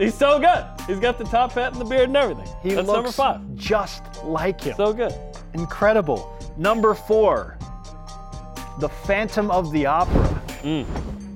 [0.00, 0.64] He's so good.
[0.86, 2.48] He's got the top hat and the beard and everything.
[2.62, 3.54] He That's looks number five.
[3.54, 4.74] just like him.
[4.74, 5.14] So good.
[5.52, 6.38] Incredible.
[6.56, 7.58] Number four,
[8.78, 10.42] The Phantom of the Opera.
[10.62, 10.86] Mm.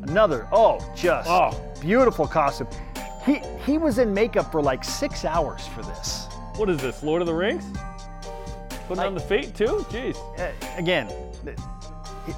[0.09, 1.51] Another, oh, just oh.
[1.79, 2.69] beautiful costume.
[3.27, 6.27] He he was in makeup for like six hours for this.
[6.57, 7.65] What is this, Lord of the Rings?
[8.89, 9.85] Putting like, on the feet too?
[9.91, 10.17] Jeez.
[10.39, 11.11] Uh, again,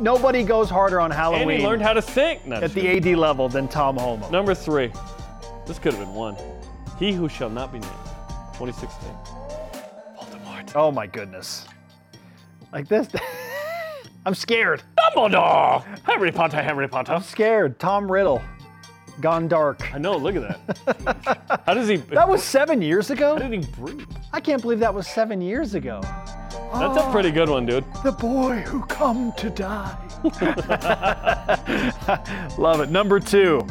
[0.01, 1.43] nobody goes harder on Halloween.
[1.43, 2.41] And he learned how to sing.
[2.53, 4.31] at the AD level than Tom Holmoe.
[4.31, 4.91] Number three.
[5.67, 6.37] This could have been one.
[6.99, 7.93] He who shall not be named.
[8.55, 9.11] 2016.
[10.17, 10.73] Voldemort.
[10.75, 11.67] Oh my goodness.
[12.73, 13.09] Like this.
[14.27, 14.83] I'm scared.
[14.99, 15.85] Dumbledore!
[16.05, 17.13] Harry Potter, Harry Potter.
[17.13, 17.79] I'm scared.
[17.79, 18.43] Tom Riddle.
[19.21, 19.95] Gone dark.
[19.95, 21.63] I know, look at that.
[21.67, 21.97] How does he.
[21.97, 23.37] That was seven years ago?
[23.37, 24.05] How did he breathe?
[24.33, 26.01] I can't believe that was seven years ago.
[26.03, 27.85] That's oh, a ah, pretty good one, dude.
[28.03, 29.97] The boy who come to die.
[32.59, 32.91] Love it.
[32.91, 33.65] Number two.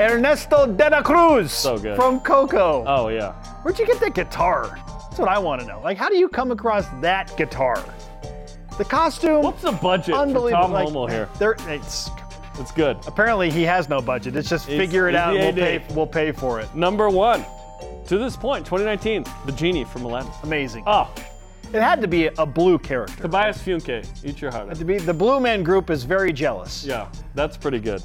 [0.00, 1.94] Ernesto de la Cruz so good.
[1.94, 2.84] from Coco.
[2.86, 3.32] Oh, yeah.
[3.62, 4.78] Where'd you get that guitar?
[4.86, 5.80] That's what I want to know.
[5.82, 7.84] Like, how do you come across that guitar?
[8.78, 9.42] The costume.
[9.42, 11.28] What's the budget for Tom like, here?
[11.38, 12.10] There, it's
[12.58, 12.96] it's good.
[13.06, 14.36] Apparently, he has no budget.
[14.36, 15.36] It's just figure it out.
[15.36, 15.84] And we'll pay.
[15.94, 16.74] We'll pay for it.
[16.74, 17.44] Number one,
[18.06, 20.32] to this point, 2019, the genie from Aladdin.
[20.44, 20.84] Amazing.
[20.86, 21.12] Oh,
[21.72, 23.22] it had to be a blue character.
[23.22, 24.76] Tobias Funke, eat your heart out.
[24.76, 26.84] To be the Blue Man Group is very jealous.
[26.84, 28.02] Yeah, that's pretty good.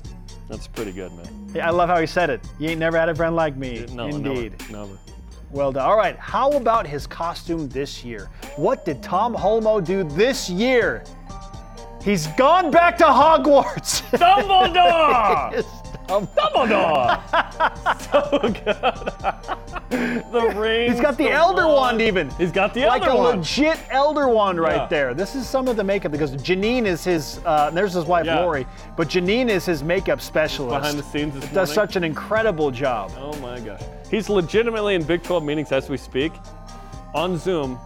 [0.50, 1.45] That's pretty good, man.
[1.56, 2.42] Hey, I love how he said it.
[2.60, 3.86] You ain't never had a friend like me.
[3.94, 4.60] No, Indeed.
[4.70, 5.00] Never, never.
[5.52, 5.86] Well done.
[5.86, 8.30] All right, how about his costume this year?
[8.58, 11.06] What did Tom Holmoe do this year?
[12.04, 14.02] He's gone back to Hogwarts.
[14.20, 15.66] Dumbledore!
[16.08, 17.20] Dumbledore.
[18.12, 20.32] so good.
[20.32, 20.92] the ring.
[20.92, 22.30] He's got the Elder Wand even.
[22.32, 24.88] He's got the like Elder a legit Elder Wand right Yeah.
[24.88, 25.14] there.
[25.14, 27.40] This is some of the makeup because Janine is his.
[27.46, 28.40] Uh, there's his wife Yeah.
[28.42, 30.80] Lori, but Janine is his makeup specialist.
[30.80, 31.74] behind the scenes Does morning.
[31.74, 33.12] such an incredible job.
[33.18, 33.82] Oh my gosh.
[34.10, 36.32] He's legitimately in Big 12 meetings as we speak
[37.14, 37.80] on Zoom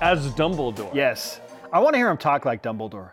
[0.00, 0.94] as Dumbledore.
[0.94, 1.40] Yes,
[1.72, 3.10] I want to hear him talk like Dumbledore.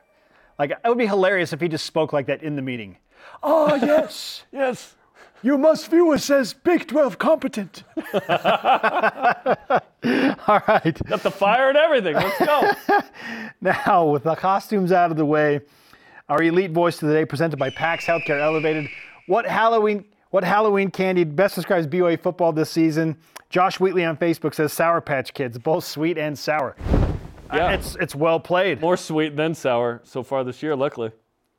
[0.60, 2.98] Like it would be hilarious if he just spoke like that in the meeting.
[3.44, 4.96] Oh yes, yes.
[5.44, 7.84] You must view us as Big 12 competent.
[7.98, 8.04] All
[10.68, 11.02] right.
[11.06, 12.14] Got the fire and everything.
[12.16, 12.72] Let's go.
[13.64, 15.62] Now, with the costumes out of the way,
[16.30, 18.90] our elite voice of the day presented by PAX Healthcare Elevated.
[19.28, 23.18] What Halloween what Halloween candy best describes BYU football this season?
[23.50, 26.76] Josh Wheatley on Facebook says Sour Patch Kids, both sweet and sour.
[27.54, 27.72] Yeah.
[27.72, 28.80] It's it's well played.
[28.80, 31.12] More sweet than sour so far this year, luckily.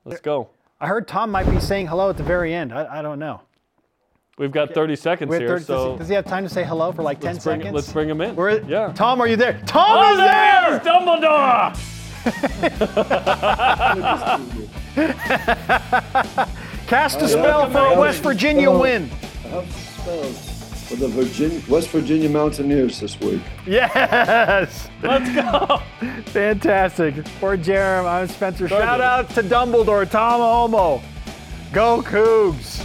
[0.04, 0.48] Let's go.
[0.82, 2.72] I heard Tom might be saying hello at the very end.
[2.72, 3.40] I, I don't know.
[4.36, 6.42] We've got 30 seconds We have here, 30 does, so he, does he have time
[6.42, 7.74] to say hello for like 10 let's bring, seconds?
[7.76, 8.34] let's bring him in.
[8.34, 8.92] We're- yeah.
[8.92, 9.60] Tom, are you there?
[9.64, 10.70] Tom Oh, is there!
[10.70, 11.78] there's Dumbledore!
[16.88, 19.08] Cast a spell for a West Virginia win.
[20.92, 23.40] I for the Virginia, West Virginia Mountaineers this week.
[23.66, 24.90] Yes.
[25.02, 25.82] Let's go.
[26.26, 27.26] Fantastic.
[27.40, 28.68] For Jarom, I'm Spencer.
[28.68, 31.02] Shout out to Dumbledore, Tom Holmoe.
[31.72, 32.84] Go Cougs.